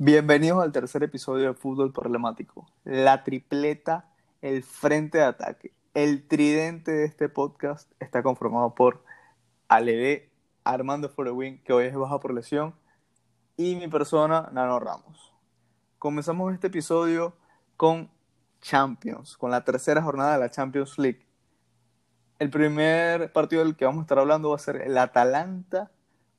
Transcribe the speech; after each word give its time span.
Bienvenidos 0.00 0.62
al 0.62 0.70
tercer 0.70 1.02
episodio 1.02 1.48
de 1.48 1.54
Fútbol 1.54 1.92
Problemático. 1.92 2.70
La 2.84 3.24
tripleta, 3.24 4.08
el 4.42 4.62
frente 4.62 5.18
de 5.18 5.24
ataque, 5.24 5.72
el 5.92 6.28
tridente 6.28 6.92
de 6.92 7.04
este 7.04 7.28
podcast 7.28 7.90
está 7.98 8.22
conformado 8.22 8.76
por 8.76 9.02
Alede, 9.66 10.30
Armando 10.62 11.08
Forewin, 11.08 11.60
que 11.64 11.72
hoy 11.72 11.86
es 11.86 11.96
baja 11.96 12.20
por 12.20 12.32
lesión, 12.32 12.76
y 13.56 13.74
mi 13.74 13.88
persona, 13.88 14.48
Nano 14.52 14.78
Ramos. 14.78 15.34
Comenzamos 15.98 16.54
este 16.54 16.68
episodio 16.68 17.34
con 17.76 18.08
Champions, 18.60 19.36
con 19.36 19.50
la 19.50 19.64
tercera 19.64 20.00
jornada 20.00 20.34
de 20.34 20.38
la 20.38 20.50
Champions 20.52 20.96
League. 20.96 21.26
El 22.38 22.50
primer 22.50 23.32
partido 23.32 23.64
del 23.64 23.74
que 23.74 23.84
vamos 23.84 23.98
a 23.98 24.02
estar 24.02 24.20
hablando 24.20 24.50
va 24.50 24.54
a 24.54 24.60
ser 24.60 24.76
el 24.76 24.96
Atalanta 24.96 25.90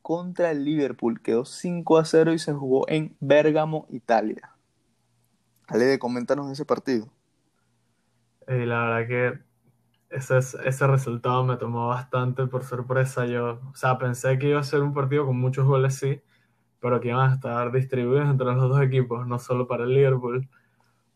contra 0.02 0.52
el 0.52 0.66
Liverpool. 0.66 1.21
Quedó 1.21 1.45
5 1.45 1.98
a 1.98 2.05
0 2.05 2.34
y 2.34 2.40
se 2.40 2.53
jugó 2.53 2.88
en 2.88 3.16
Bérgamo, 3.20 3.88
Italia. 3.90 4.55
Ale, 5.67 5.99
coméntanos 5.99 6.52
ese 6.52 6.66
partido. 6.66 7.07
Eh, 8.48 8.66
la 8.66 8.81
verdad 8.81 9.07
que 9.07 9.40
ese, 10.09 10.38
ese 10.38 10.88
resultado 10.88 11.43
me 11.43 11.57
tomó 11.57 11.88
bastante 11.88 12.48
por 12.48 12.63
sorpresa. 12.63 13.26
Yo, 13.26 13.59
o 13.71 13.76
sea, 13.76 13.98
pensé 13.98 14.40
que 14.40 14.49
iba 14.49 14.59
a 14.59 14.63
ser 14.63 14.81
un 14.81 14.93
partido 14.93 15.26
con 15.26 15.38
muchos 15.38 15.66
goles, 15.66 15.95
sí, 15.95 16.21
pero 16.79 16.99
que 16.99 17.09
iban 17.09 17.29
a 17.29 17.34
estar 17.35 17.71
distribuidos 17.71 18.29
entre 18.29 18.48
los 18.48 18.70
dos 18.70 18.81
equipos, 18.81 19.27
no 19.27 19.38
solo 19.40 19.68
para 19.68 19.84
el 19.84 19.93
Liverpool. 19.93 20.49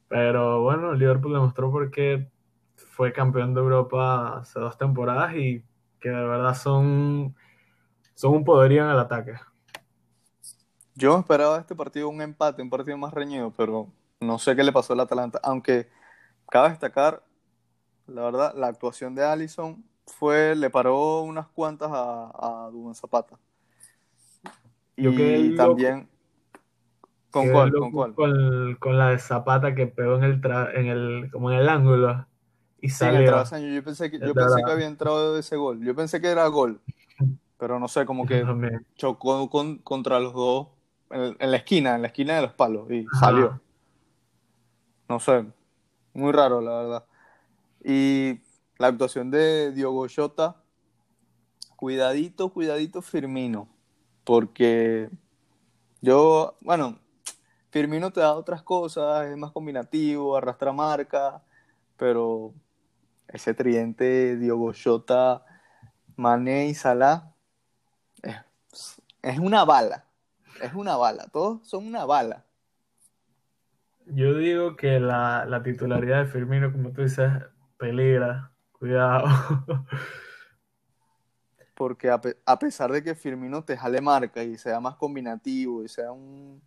Pero 0.08 0.62
bueno, 0.62 0.94
Liverpool 0.94 1.34
demostró 1.34 1.72
porque 1.72 2.30
fue 2.76 3.12
campeón 3.12 3.54
de 3.56 3.62
Europa 3.62 4.38
hace 4.38 4.60
dos 4.60 4.78
temporadas 4.78 5.36
y 5.36 5.64
que 6.00 6.10
de 6.10 6.28
verdad 6.28 6.54
son 6.54 7.36
son 8.16 8.34
un 8.34 8.44
poderío 8.44 8.84
en 8.84 8.92
el 8.92 9.00
ataque. 9.00 9.34
Yo 10.96 11.18
esperaba 11.18 11.60
este 11.60 11.76
partido 11.76 12.10
un 12.10 12.22
empate, 12.22 12.62
un 12.62 12.70
partido 12.70 12.98
más 12.98 13.14
reñido, 13.14 13.52
pero 13.58 13.88
no 14.20 14.38
sé 14.38 14.56
qué 14.56 14.64
le 14.64 14.72
pasó 14.72 14.94
al 14.94 15.00
Atalanta. 15.00 15.40
Aunque 15.44 15.90
cabe 16.50 16.70
destacar, 16.70 17.24
la 18.08 18.24
verdad, 18.24 18.54
la 18.56 18.68
actuación 18.68 19.16
de 19.16 19.26
Allison 19.26 19.84
fue, 20.06 20.56
le 20.56 20.70
paró 20.70 21.22
unas 21.22 21.48
cuantas 21.48 21.90
a, 21.92 22.26
a 22.26 22.72
Zapata. 22.94 23.38
y 24.96 25.56
también. 25.56 26.08
¿Con 27.32 27.50
cuál? 27.50 27.74
¿Con 27.74 27.92
cuál? 27.92 28.14
Con, 28.14 28.98
la 29.00 29.10
de 29.10 29.18
Zapata 29.18 29.74
que 29.74 29.88
pegó 29.88 30.18
en 30.18 30.24
el, 30.24 30.42
en 30.76 30.86
el, 30.86 31.32
como 31.32 31.52
en 31.52 31.58
el 31.58 31.68
ángulo 31.68 32.28
y 32.80 32.90
salió. 32.90 33.22
yo 33.22 33.84
pensé 33.84 34.12
que, 34.12 34.20
yo 34.20 34.36
pensé 34.36 34.62
que 34.64 34.72
había 34.72 34.86
entrado 34.86 35.40
ese 35.40 35.56
gol. 35.56 35.84
Yo 35.84 35.96
pensé 35.96 36.22
que 36.22 36.28
era 36.28 36.46
gol 36.48 36.80
pero 37.64 37.80
no 37.80 37.88
sé, 37.88 38.06
como 38.06 38.26
que 38.26 38.44
chocó 38.98 39.50
con, 39.50 39.78
contra 39.78 40.20
los 40.20 40.34
dos 40.34 40.68
en, 41.10 41.50
la 41.50 41.56
esquina, 41.56 41.96
en 41.96 42.02
la 42.02 42.10
esquina 42.10 42.36
de 42.36 42.42
los 42.42 42.52
palos 42.52 42.92
y 42.92 43.06
salió. 43.18 43.58
No 45.08 45.18
sé, 45.22 45.46
muy 46.14 46.34
raro 46.34 46.60
la 46.60 46.76
verdad. 46.76 47.06
Y 47.82 48.42
la 48.78 48.88
actuación 48.88 49.32
de 49.32 49.72
Diogo 49.72 50.06
Jota, 50.14 50.58
cuidadito, 51.78 52.50
cuidadito 52.50 53.02
Firmino, 53.02 53.70
porque 54.26 55.10
yo, 56.02 56.58
bueno, 56.60 57.00
Firmino 57.70 58.12
te 58.12 58.20
da 58.20 58.34
otras 58.34 58.62
cosas, 58.62 59.28
es 59.28 59.38
más 59.38 59.52
combinativo, 59.52 60.36
arrastra 60.36 60.74
marca, 60.74 61.42
pero 61.96 62.54
ese 63.30 63.54
tridente 63.54 64.36
Diogo 64.36 64.74
Jota, 64.74 65.46
Mané 66.18 66.68
y 66.68 66.74
Salah 66.74 67.33
es 69.22 69.40
una 69.40 69.66
bala. 69.66 70.06
Es 70.62 70.74
una 70.74 70.96
bala. 70.96 71.28
Todos 71.32 71.68
son 71.68 71.88
una 71.88 72.06
bala. 72.06 72.46
Yo 74.06 74.36
digo 74.36 74.76
que 74.76 75.00
la, 75.00 75.62
titularidad 75.64 76.26
de 76.26 76.32
Firmino, 76.32 76.72
como 76.72 76.92
tú 76.92 77.02
dices, 77.02 77.32
peligra. 77.78 78.52
Cuidado. 78.74 79.26
Porque 81.74 82.10
a, 82.10 82.60
pesar 82.60 82.92
de 82.92 83.04
que 83.04 83.16
Firmino 83.16 83.64
te 83.64 83.78
jale 83.78 84.00
marca 84.02 84.44
y 84.44 84.58
sea 84.58 84.80
más 84.80 84.96
combinativo 84.96 85.84
y 85.84 85.88
sea 85.88 86.12
un, 86.12 86.62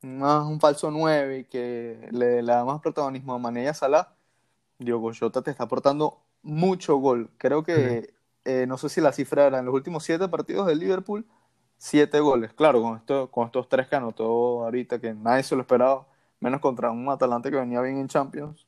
más 0.00 0.44
un 0.46 0.58
falso 0.60 0.90
9 0.90 1.40
y 1.40 1.44
que 1.44 2.08
le, 2.10 2.42
da 2.42 2.64
más 2.64 2.80
protagonismo 2.80 3.34
a 3.34 3.38
Mané 3.38 3.64
y 3.64 3.66
a 3.66 3.74
Salah, 3.74 4.14
Diogo 4.78 5.12
Jota 5.18 5.42
te 5.42 5.50
está 5.50 5.64
aportando 5.64 6.22
mucho 6.42 6.96
gol. 6.96 7.30
Creo 7.36 7.64
que, 7.64 8.13
eh, 8.44 8.66
no 8.66 8.76
sé 8.78 8.88
si 8.88 9.00
la 9.00 9.12
cifra 9.12 9.46
era 9.46 9.58
en 9.58 9.64
los 9.64 9.74
últimos 9.74 10.04
siete 10.04 10.28
partidos 10.28 10.66
del 10.66 10.78
Liverpool, 10.78 11.26
siete 11.78 12.20
goles. 12.20 12.52
Claro, 12.52 12.82
con, 12.82 12.96
esto, 12.96 13.30
con 13.30 13.46
estos 13.46 13.68
tres 13.68 13.88
que 13.88 13.96
anotó 13.96 14.64
ahorita, 14.64 15.00
que 15.00 15.14
nadie 15.14 15.42
se 15.42 15.54
lo 15.54 15.62
esperaba, 15.62 16.06
menos 16.40 16.60
contra 16.60 16.90
un 16.90 17.08
Atalante 17.08 17.50
que 17.50 17.56
venía 17.56 17.80
bien 17.80 17.98
en 17.98 18.08
Champions. 18.08 18.66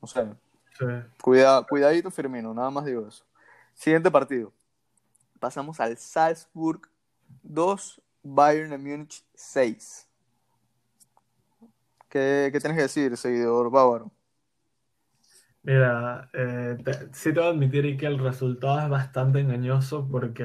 No 0.00 0.08
sé. 0.08 0.26
Cuida, 1.22 1.62
cuidadito, 1.62 2.10
Firmino, 2.10 2.52
nada 2.52 2.70
más 2.70 2.84
digo 2.84 3.06
eso. 3.06 3.24
Siguiente 3.74 4.10
partido. 4.10 4.52
Pasamos 5.38 5.80
al 5.80 5.96
Salzburg 5.96 6.88
2, 7.42 8.00
Bayern 8.22 8.70
de 8.70 8.78
Múnich 8.78 9.24
6. 9.34 10.08
¿Qué, 12.08 12.50
¿Qué, 12.52 12.60
tienes 12.60 12.76
que 12.76 12.82
decir, 12.82 13.16
seguidor 13.16 13.70
bávaro? 13.70 14.10
Mira, 15.66 16.30
eh, 16.32 16.78
sí 17.10 17.32
te 17.34 17.40
voy 17.40 17.48
a 17.48 17.50
admitir 17.50 17.96
que 17.96 18.06
el 18.06 18.20
resultado 18.20 18.78
es 18.78 18.88
bastante 18.88 19.40
engañoso 19.40 20.06
porque 20.08 20.44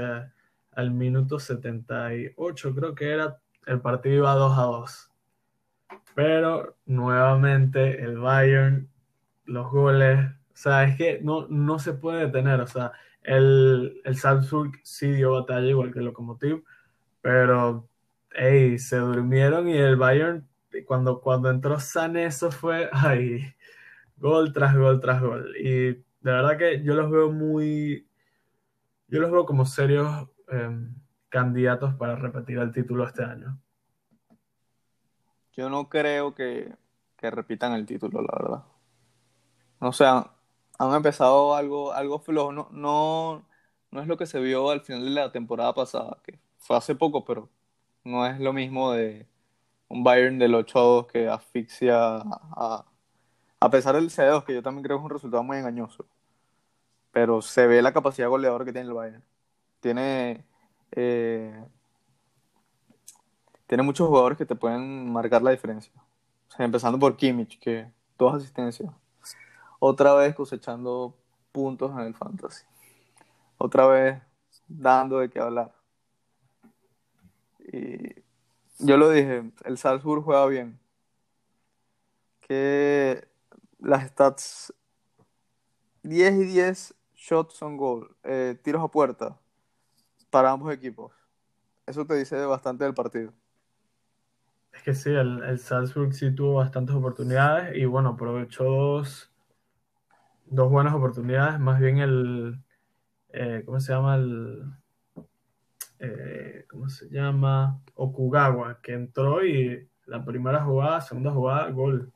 al 0.71 0.91
minuto 0.91 1.37
78, 1.37 2.73
creo 2.73 2.95
que 2.95 3.11
era, 3.11 3.37
el 3.67 3.81
partido 3.81 4.15
iba 4.15 4.33
2 4.33 4.57
a 4.57 4.61
2. 4.63 5.11
Pero 6.15 6.75
nuevamente 6.87 8.01
el 8.01 8.17
Bayern, 8.17 8.89
los 9.45 9.69
goles, 9.69 10.25
o 10.53 10.55
sea, 10.55 10.85
es 10.85 10.97
que 10.97 11.19
no, 11.21 11.47
no 11.49 11.77
se 11.77 11.93
puede 11.93 12.25
detener, 12.25 12.59
o 12.59 12.65
sea, 12.65 12.91
el, 13.21 14.01
el 14.03 14.17
Salzburg 14.17 14.71
sí 14.83 15.11
dio 15.11 15.33
batalla 15.33 15.67
igual 15.67 15.93
que 15.93 15.99
el 15.99 16.05
Lokomotiv, 16.05 16.63
pero 17.21 17.87
hey, 18.31 18.79
se 18.79 18.97
durmieron 18.97 19.69
y 19.69 19.77
el 19.77 19.97
Bayern, 19.97 20.47
cuando, 20.87 21.21
cuando 21.21 21.51
entró 21.51 21.79
Sané, 21.79 22.25
eso 22.25 22.49
fue, 22.49 22.89
ay, 22.91 23.53
gol 24.21 24.53
tras 24.53 24.75
gol 24.77 25.01
tras 25.01 25.21
gol. 25.21 25.53
Y 25.59 25.87
de 25.87 26.03
verdad 26.21 26.57
que 26.57 26.83
yo 26.83 26.93
los 26.93 27.11
veo 27.11 27.31
muy, 27.31 28.07
yo 29.07 29.19
los 29.19 29.31
veo 29.31 29.45
como 29.45 29.65
serios 29.65 30.29
Em, 30.51 30.93
candidatos 31.29 31.95
para 31.95 32.17
repetir 32.17 32.57
el 32.57 32.73
título 32.73 33.07
este 33.07 33.23
año? 33.23 33.57
Yo 35.53 35.69
no 35.69 35.87
creo 35.87 36.35
que, 36.35 36.75
repitan 37.21 37.71
el 37.73 37.85
título, 37.85 38.21
la 38.21 38.37
verdad. 38.37 38.63
O 39.79 39.93
sea, 39.93 40.31
han 40.77 40.93
empezado 40.93 41.55
algo, 41.55 41.93
algo 41.93 42.19
flojo. 42.19 42.51
No, 42.51 42.67
no, 42.71 43.45
no 43.91 44.01
es 44.01 44.07
lo 44.07 44.17
que 44.17 44.25
se 44.25 44.41
vio 44.41 44.69
al 44.69 44.81
final 44.81 45.05
de 45.05 45.11
la 45.11 45.31
temporada 45.31 45.73
pasada, 45.73 46.17
que 46.23 46.37
fue 46.57 46.75
hace 46.75 46.95
poco, 46.95 47.23
pero 47.23 47.47
no 48.03 48.25
es 48.25 48.39
lo 48.39 48.51
mismo 48.51 48.91
de 48.91 49.25
un 49.87 50.03
Bayern 50.03 50.37
del 50.37 50.55
8 50.55 50.79
a 50.79 50.81
2 50.81 51.07
que 51.07 51.29
asfixia 51.29 52.17
a, 52.17 52.85
a 53.61 53.69
pesar 53.69 53.95
del 53.95 54.09
C2, 54.09 54.43
que 54.43 54.53
yo 54.53 54.63
también 54.63 54.83
creo 54.83 54.97
que 54.97 55.01
es 55.01 55.05
un 55.05 55.11
resultado 55.11 55.43
muy 55.43 55.57
engañoso. 55.57 56.05
Pero 57.11 57.41
se 57.41 57.67
ve 57.67 57.81
la 57.81 57.93
capacidad 57.93 58.29
goleadora 58.29 58.65
que 58.65 58.73
tiene 58.73 58.89
el 58.89 58.93
Bayern 58.93 59.23
tiene, 59.81 60.45
eh, 60.91 61.65
tiene 63.67 63.83
muchos 63.83 64.07
jugadores 64.07 64.37
que 64.37 64.45
te 64.45 64.55
pueden 64.55 65.11
marcar 65.11 65.41
la 65.41 65.51
diferencia. 65.51 65.91
empezando 66.57 66.99
por 66.99 67.17
Kimmich, 67.17 67.59
que 67.59 67.91
dos 68.17 68.35
asistencias. 68.35 68.91
Otra 69.79 70.13
vez 70.13 70.35
cosechando 70.35 71.15
puntos 71.51 71.91
en 71.93 72.01
el 72.01 72.15
fantasy. 72.15 72.65
Otra 73.57 73.87
vez 73.87 74.21
dando 74.67 75.19
de 75.19 75.29
qué 75.29 75.39
hablar. 75.39 75.73
Y 77.73 78.15
yo 78.79 78.97
lo 78.97 79.09
dije, 79.09 79.51
el 79.65 79.77
Salzburg 79.77 80.23
juega 80.23 80.45
bien. 80.47 80.79
Que 82.41 83.27
las 83.81 84.09
stats 84.09 84.73
10 86.03 86.33
y 86.33 86.45
10 86.45 86.95
shots 87.15 87.61
on 87.61 87.77
goal, 87.77 88.15
eh, 88.23 88.57
tiros 88.63 88.83
a 88.83 88.87
puerta, 88.87 89.37
para 90.29 90.51
ambos 90.51 90.73
equipos. 90.73 91.11
Eso 91.85 92.05
te 92.05 92.15
dice 92.15 92.43
bastante 92.45 92.83
del 92.83 92.93
partido. 92.93 93.33
Es 94.71 94.83
que 94.83 94.93
sí, 94.93 95.09
el, 95.09 95.59
Salzburg 95.59 96.13
sí 96.13 96.33
tuvo 96.33 96.55
bastantes 96.55 96.95
oportunidades 96.95 97.75
y 97.75 97.85
bueno, 97.85 98.09
aprovechó 98.09 98.63
dos, 98.63 99.31
buenas 100.45 100.93
oportunidades. 100.93 101.59
Más 101.59 101.79
bien 101.79 101.97
el, 101.97 102.63
eh, 103.29 103.63
¿cómo 103.65 103.79
se 103.79 103.93
llama? 103.93 104.15
El, 104.15 104.63
eh, 105.99 106.65
¿cómo 106.69 106.89
se 106.89 107.09
llama? 107.09 107.81
Okugawa, 107.95 108.79
que 108.81 108.93
entró 108.93 109.45
y 109.45 109.87
la 110.05 110.23
primera 110.23 110.63
jugada, 110.63 111.01
segunda 111.01 111.31
jugada, 111.31 111.69
gol. 111.69 112.11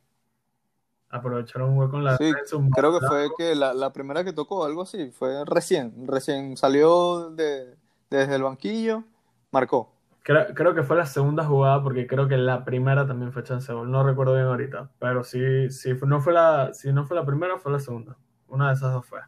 Aprovecharon 1.16 1.72
un 1.72 1.78
hueco 1.78 1.98
en 1.98 2.04
la 2.04 2.18
sí, 2.18 2.32
creo 2.76 3.00
que 3.00 3.06
fue 3.06 3.30
que 3.38 3.56
la, 3.56 3.74
la, 3.74 3.94
primera 3.94 4.24
que 4.24 4.34
tocó, 4.34 4.66
algo 4.66 4.82
así, 4.82 5.12
fue 5.12 5.46
recién, 5.46 5.94
recién 6.06 6.58
salió 6.58 7.30
de, 7.30 7.76
desde 8.10 8.36
el 8.36 8.44
banquillo, 8.44 9.04
marcó. 9.52 9.96
Creo, 10.26 10.74
que 10.74 10.82
fue 10.82 10.98
la 10.98 11.06
segunda 11.06 11.46
jugada 11.46 11.84
porque 11.84 12.08
creo 12.08 12.28
que 12.28 12.36
la 12.36 12.66
primera 12.66 13.06
también 13.06 13.32
fue 13.32 13.44
chance 13.44 13.72
gol. 13.72 13.92
No 13.92 14.04
recuerdo 14.04 14.34
bien 14.34 14.48
ahorita. 14.48 14.90
Pero 14.98 15.24
sí, 15.24 15.70
sí 15.70 15.94
no 16.04 16.20
fue 16.20 16.34
la, 16.34 16.74
si 16.74 16.92
no 16.92 17.06
fue 17.06 17.16
la 17.16 17.24
primera, 17.24 17.60
fue 17.60 17.72
la 17.72 17.80
segunda. 17.80 18.18
Una 18.48 18.70
de 18.70 18.74
esas 18.74 18.92
dos 18.92 19.06
fue. 19.06 19.20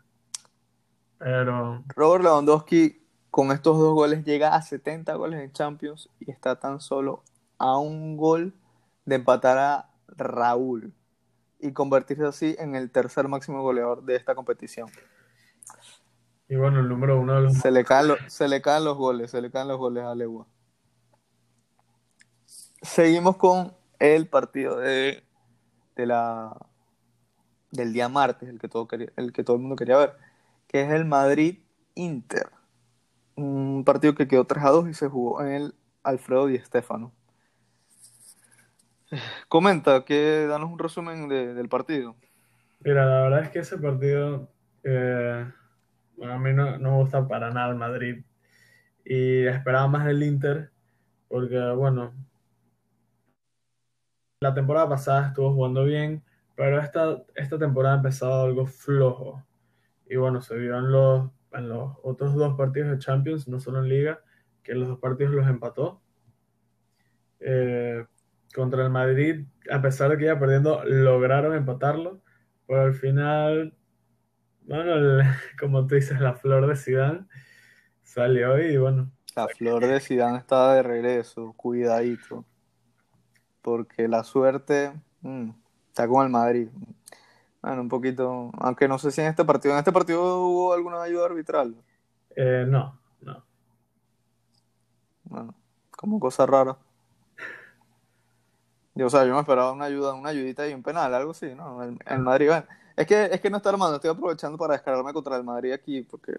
Pero. 1.19 1.83
Robert 1.95 2.23
Lewandowski 2.23 3.05
con 3.29 3.51
estos 3.51 3.77
dos 3.77 3.93
goles 3.93 4.25
llega 4.25 4.55
a 4.55 4.61
70 4.63 5.13
goles 5.13 5.39
en 5.39 5.51
Champions 5.51 6.09
y 6.19 6.31
está 6.31 6.59
tan 6.59 6.81
solo 6.81 7.23
a 7.59 7.77
un 7.77 8.17
gol 8.17 8.55
de 9.05 9.15
empatar 9.17 9.59
a 9.59 9.89
Raúl 10.07 10.95
y 11.59 11.73
convertirse 11.73 12.25
así 12.25 12.55
en 12.59 12.75
el 12.75 12.91
tercer 12.91 13.27
máximo 13.27 13.61
goleador 13.61 14.03
de 14.03 14.15
esta 14.15 14.35
competición. 14.35 14.89
Y 16.49 16.55
bueno, 16.55 16.79
el 16.79 16.87
número 16.87 17.19
uno 17.19 17.33
de 17.35 17.41
los... 17.41 17.53
Se 17.55 17.71
le 17.71 17.83
caen, 17.83 18.15
se 18.27 18.47
le 18.47 18.61
caen 18.61 18.85
los 18.85 18.97
goles, 18.97 19.31
se 19.31 19.41
le 19.41 19.51
caen 19.51 19.67
los 19.67 19.77
goles 19.77 20.03
a 20.03 20.15
Legua. 20.15 20.47
Seguimos 22.81 23.37
con 23.37 23.73
el 23.99 24.27
partido 24.27 24.77
de, 24.77 25.23
de 25.95 26.05
la, 26.05 26.55
del 27.71 27.93
día 27.93 28.07
martes, 28.07 28.47
el 28.47 28.59
que, 28.59 28.69
todo 28.69 28.87
el 29.15 29.33
que 29.33 29.43
todo 29.43 29.55
el 29.55 29.61
mundo 29.61 29.75
quería 29.75 29.97
ver, 29.97 30.13
que 30.67 30.81
es 30.81 30.91
el 30.91 31.05
Madrid-Inter. 31.05 32.51
Un 33.35 33.83
partido 33.85 34.15
que 34.15 34.27
quedó 34.27 34.45
3 34.45 34.63
a 34.63 34.69
2 34.69 34.89
y 34.89 34.93
se 34.93 35.07
jugó 35.07 35.41
en 35.41 35.47
el 35.49 35.75
Alfredo 36.03 36.47
Di 36.47 36.59
Stéfano. 36.59 37.11
Comenta, 39.47 40.03
que 40.05 40.45
danos 40.47 40.71
un 40.71 40.79
resumen 40.79 41.29
del 41.29 41.69
partido. 41.69 42.15
Mira, 42.81 43.05
la 43.05 43.21
verdad 43.21 43.43
es 43.43 43.49
que 43.49 43.59
ese 43.59 43.77
partido 43.77 44.49
eh, 44.83 45.45
a 46.23 46.37
mí 46.37 46.53
no, 46.53 46.77
no, 46.77 46.91
me 46.91 46.97
gusta 46.97 47.27
para 47.27 47.51
nada 47.51 47.69
el 47.69 47.75
Madrid 47.75 48.23
y 49.03 49.45
esperaba 49.45 49.87
más 49.87 50.05
del 50.05 50.23
Inter 50.23 50.71
porque, 51.27 51.59
bueno, 51.71 52.13
la 54.39 54.53
temporada 54.53 54.87
pasada 54.87 55.27
estuvo 55.27 55.53
jugando 55.53 55.83
bien, 55.83 56.23
pero 56.55 56.79
esta, 56.79 57.23
esta 57.35 57.57
temporada 57.57 57.95
ha 57.95 57.97
empezado 57.97 58.45
algo 58.45 58.65
flojo. 58.65 59.43
Y 60.09 60.15
bueno, 60.15 60.41
se 60.41 60.55
vio 60.57 60.77
en 60.77 60.91
los, 60.91 61.29
en 61.51 61.69
los 61.69 61.97
otros 62.03 62.35
dos 62.35 62.55
partidos 62.55 62.91
de 62.91 62.99
Champions, 62.99 63.47
no 63.47 63.59
solo 63.59 63.79
en 63.79 63.89
Liga, 63.89 64.21
que 64.63 64.75
los 64.75 64.87
dos 64.87 64.99
partidos 64.99 65.33
los 65.33 65.47
empató. 65.47 66.01
Eh, 67.39 68.05
contra 68.53 68.83
el 68.83 68.89
Madrid, 68.89 69.45
a 69.71 69.81
pesar 69.81 70.11
de 70.11 70.17
que 70.17 70.25
iba 70.25 70.39
perdiendo, 70.39 70.83
lograron 70.85 71.55
empatarlo, 71.55 72.21
pero 72.67 72.81
al 72.81 72.93
final, 72.93 73.73
bueno, 74.61 75.23
como 75.59 75.87
tú 75.87 75.95
dices, 75.95 76.19
la 76.19 76.33
flor 76.33 76.67
de 76.67 76.75
Zidane 76.75 77.25
salió 78.03 78.57
y 78.59 78.77
bueno. 78.77 79.11
La 79.35 79.47
flor 79.47 79.85
de 79.85 79.99
Zidane 79.99 80.37
estaba 80.37 80.73
de 80.75 80.83
regreso, 80.83 81.53
cuidadito 81.55 82.45
porque 83.67 84.07
la 84.07 84.23
suerte 84.23 84.93
mm, 85.19 85.49
está 85.89 86.07
con 86.07 86.23
el 86.23 86.31
Madrid. 86.31 86.69
Bueno, 87.61 87.81
un 87.81 87.89
poquito, 87.89 88.49
aunque 88.59 88.87
no 88.87 88.97
sé 88.97 89.11
si 89.11 89.19
en 89.19 89.27
este 89.27 89.43
partido, 89.43 89.73
¿en 89.73 89.79
este 89.79 89.91
partido 89.91 90.47
hubo 90.47 90.73
alguna 90.73 91.01
ayuda 91.01 91.25
arbitral? 91.25 91.75
Eh, 92.33 92.63
no, 92.65 92.97
no. 93.19 93.43
Bueno, 95.25 95.53
como 95.91 96.17
cosa 96.17 96.45
rara. 96.45 96.77
Yo, 98.97 99.05
o 99.05 99.09
sea, 99.11 99.25
yo 99.25 99.33
me 99.33 99.39
esperaba 99.39 99.71
una 99.71 99.85
ayuda, 99.85 100.13
una 100.15 100.29
ayudita 100.29 100.67
y 100.67 100.73
un 100.73 100.81
penal, 100.81 101.13
algo 101.13 101.31
así, 101.31 101.53
¿no? 101.53 101.83
El, 101.83 102.19
Madrid, 102.19 102.47
bueno, 102.47 102.65
es 102.95 103.05
que, 103.05 103.25
es 103.25 103.39
que 103.39 103.49
no 103.51 103.57
está 103.57 103.69
Armando, 103.69 103.97
estoy 103.97 104.09
aprovechando 104.09 104.57
para 104.57 104.73
descargarme 104.73 105.13
contra 105.13 105.37
el 105.37 105.43
Madrid 105.43 105.71
aquí, 105.71 106.01
porque 106.01 106.33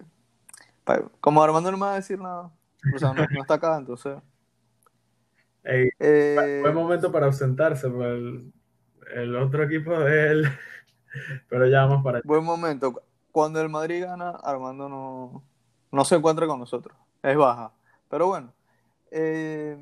como 1.21 1.41
Armando 1.41 1.71
no 1.71 1.77
me 1.77 1.85
va 1.85 1.93
a 1.93 1.95
decir 1.95 2.19
nada, 2.19 2.51
o 2.93 2.99
sea, 2.99 3.13
no 3.13 3.41
está 3.41 3.53
acá, 3.53 3.77
entonces... 3.77 4.17
Eh, 5.71 6.59
buen 6.61 6.73
momento 6.73 7.11
para 7.11 7.27
ausentarse, 7.27 7.89
por 7.89 8.05
el, 8.07 9.35
otro 9.35 9.63
equipo 9.65 9.91
de 9.99 10.31
él. 10.31 10.45
Pero 11.49 11.67
ya 11.67 11.85
vamos 11.85 12.03
para 12.03 12.21
Buen 12.23 12.43
momento. 12.43 13.03
Cuando 13.31 13.61
el 13.61 13.69
Madrid 13.69 14.05
gana, 14.05 14.31
Armando 14.31 14.89
no, 14.89 15.43
no 15.91 16.05
se 16.05 16.15
encuentra 16.15 16.47
con 16.47 16.59
nosotros. 16.59 16.97
Es 17.21 17.37
baja. 17.37 17.71
Pero 18.09 18.27
bueno. 18.27 18.51
Eh, 19.11 19.77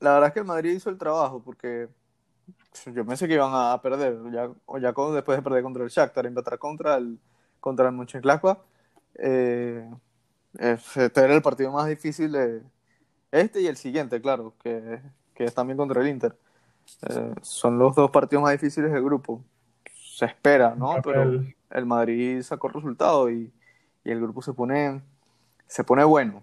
la 0.00 0.14
verdad 0.14 0.28
es 0.28 0.34
que 0.34 0.40
el 0.40 0.46
Madrid 0.46 0.72
hizo 0.72 0.90
el 0.90 0.98
trabajo 0.98 1.42
porque 1.42 1.88
yo 2.86 3.04
pensé 3.04 3.28
que 3.28 3.34
iban 3.34 3.52
a 3.52 3.80
perder. 3.82 4.18
Ya, 4.32 4.50
o 4.66 4.78
ya 4.78 4.92
después 4.92 5.38
de 5.38 5.42
perder 5.42 5.62
contra 5.62 5.84
el 5.84 5.90
Shakhtar, 5.90 6.26
empatar 6.26 6.58
contra 6.58 6.96
el, 6.96 7.18
contra 7.60 7.88
el 7.88 7.94
Mönchengladbach. 7.94 8.58
Eh, 9.14 9.88
este 10.58 11.20
era 11.20 11.34
el 11.34 11.42
partido 11.42 11.70
más 11.70 11.86
difícil 11.86 12.32
de, 12.32 12.62
este 13.30 13.60
y 13.60 13.66
el 13.66 13.76
siguiente, 13.76 14.20
claro, 14.20 14.54
que, 14.62 15.00
es 15.36 15.54
también 15.54 15.76
contra 15.76 16.02
el 16.02 16.08
Inter. 16.08 16.36
Eh, 17.08 17.34
son 17.42 17.78
los 17.78 17.94
dos 17.94 18.10
partidos 18.10 18.42
más 18.42 18.52
difíciles 18.52 18.92
del 18.92 19.02
grupo. 19.02 19.42
Se 19.94 20.26
espera, 20.26 20.74
¿no? 20.74 21.00
Pero 21.02 21.22
el, 21.22 21.86
Madrid 21.86 22.42
sacó 22.42 22.68
el 22.68 22.74
resultado 22.74 23.30
y, 23.30 23.52
el 24.04 24.20
grupo 24.20 24.42
se 24.42 24.52
pone, 24.52 25.02
se 25.66 25.84
pone 25.84 26.04
bueno. 26.04 26.42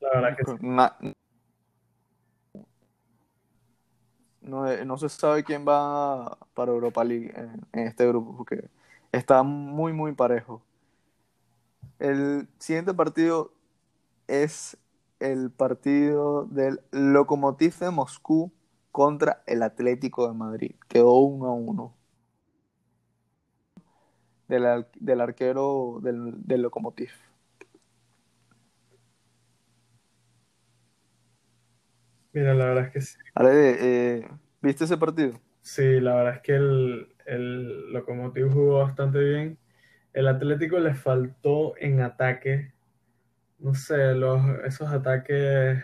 La 0.00 0.10
verdad 0.10 0.36
que 0.36 0.44
sí. 0.44 1.16
No, 4.46 4.98
se 4.98 5.08
sabe 5.08 5.44
quién 5.44 5.66
va 5.66 6.38
para 6.54 6.72
Europa 6.72 7.04
League 7.04 7.32
en, 7.34 7.66
en, 7.72 7.86
este 7.88 8.06
grupo, 8.06 8.36
porque 8.36 8.68
está 9.12 9.42
muy, 9.42 9.92
muy 9.92 10.12
parejo. 10.12 10.62
El 11.98 12.48
siguiente 12.58 12.94
partido 12.94 13.52
es 14.28 14.76
el 15.20 15.50
partido 15.50 16.44
del 16.46 16.80
Lokomotiv 16.90 17.78
de 17.78 17.90
Moscú 17.90 18.52
contra 18.92 19.42
el 19.46 19.62
Atlético 19.62 20.28
de 20.28 20.34
Madrid. 20.34 20.74
Quedó 20.88 21.18
1 21.18 21.46
a 21.46 21.52
1. 21.52 21.92
Del, 24.48 24.86
del 24.94 25.20
arquero 25.20 25.98
del, 26.02 26.46
del 26.46 26.62
Lokomotiv. 26.62 27.10
Mira, 32.36 32.54
la 32.54 32.66
verdad 32.66 32.84
es 32.84 32.92
que 32.92 33.00
sí. 33.00 33.18
Eh, 33.42 34.28
¿Viste 34.60 34.84
ese 34.84 34.96
partido? 34.96 35.40
Sí, 35.62 36.00
la 36.00 36.14
verdad 36.16 36.34
es 36.34 36.40
que 36.42 36.54
el, 36.54 37.08
el 37.24 38.02
jugó 38.52 38.78
bastante 38.84 39.18
bien. 39.18 39.58
El 40.12 40.28
Atlético 40.28 40.78
le 40.78 40.94
faltó 40.94 41.74
en 41.78 42.00
ataque 42.02 42.76
no 43.58 43.74
sé, 43.74 44.14
los, 44.14 44.40
esos 44.64 44.88
ataques 44.88 45.82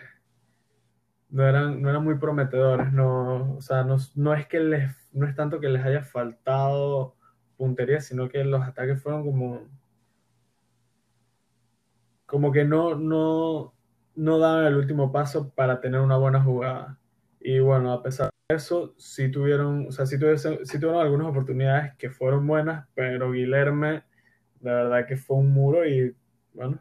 no 1.29 1.47
eran, 1.47 1.81
no 1.81 1.89
eran 1.89 2.03
muy 2.03 2.15
prometedores, 2.15 2.91
no, 2.93 3.55
o 3.55 3.61
sea, 3.61 3.83
no, 3.83 4.33
es 4.35 4.47
que 4.47 4.59
les, 4.59 4.91
no 5.11 5.27
es 5.27 5.35
tanto 5.35 5.59
que 5.59 5.69
les 5.69 5.83
haya 5.83 6.03
faltado 6.03 7.15
puntería, 7.57 8.01
sino 8.01 8.29
que 8.29 8.43
los 8.43 8.61
ataques 8.61 9.01
fueron 9.01 9.23
como, 9.23 9.61
como 12.25 12.51
que 12.51 12.63
no, 12.63 12.95
no, 12.95 13.73
no 14.15 14.39
daban 14.39 14.65
el 14.65 14.75
último 14.75 15.11
paso 15.11 15.49
para 15.49 15.81
tener 15.81 16.01
una 16.01 16.17
buena 16.17 16.41
jugada. 16.41 16.99
Y 17.39 17.59
bueno, 17.59 17.91
a 17.91 18.01
pesar 18.01 18.29
de 18.47 18.55
eso, 18.55 18.93
sí 18.97 19.29
tuvieron, 19.31 19.87
o 19.87 19.91
sea, 19.91 20.05
sí, 20.05 20.17
tuvieron 20.17 21.01
algunas 21.01 21.27
oportunidades 21.27 21.95
que 21.97 22.09
fueron 22.09 22.47
buenas, 22.47 22.87
pero 22.95 23.31
Guilherme, 23.31 24.03
de 24.59 24.71
verdad 24.71 25.05
que 25.07 25.17
fue 25.17 25.37
un 25.37 25.51
muro 25.53 25.85
y 25.85 26.15
bueno, 26.53 26.79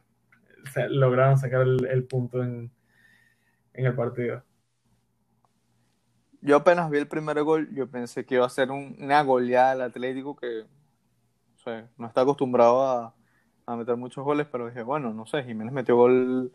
lograron 0.91 1.39
sacar 1.39 1.63
el, 1.63 2.05
punto 2.05 2.43
en, 2.43 2.71
el 3.75 3.95
partido. 3.95 4.45
Yo 6.41 6.57
apenas 6.57 6.91
vi 6.91 6.99
el 6.99 7.09
primer 7.09 7.43
gol, 7.43 7.69
yo 7.75 7.89
pensé 7.89 8.25
que 8.25 8.37
iba 8.37 8.47
a 8.47 8.51
ser 8.51 8.71
una 8.71 9.23
goleada 9.23 9.71
del 9.71 9.83
Atlético 9.83 10.37
que 10.37 10.65
no 11.97 12.07
está 12.07 12.23
acostumbrado 12.23 12.83
a, 12.83 13.15
meter 13.77 13.97
muchos 13.97 14.23
goles, 14.23 14.47
pero 14.53 14.67
dije, 14.67 14.83
bueno, 14.83 15.15
no 15.15 15.25
sé, 15.25 15.45
Jiménez 15.45 15.73
metió 15.73 15.97
gol 15.97 16.53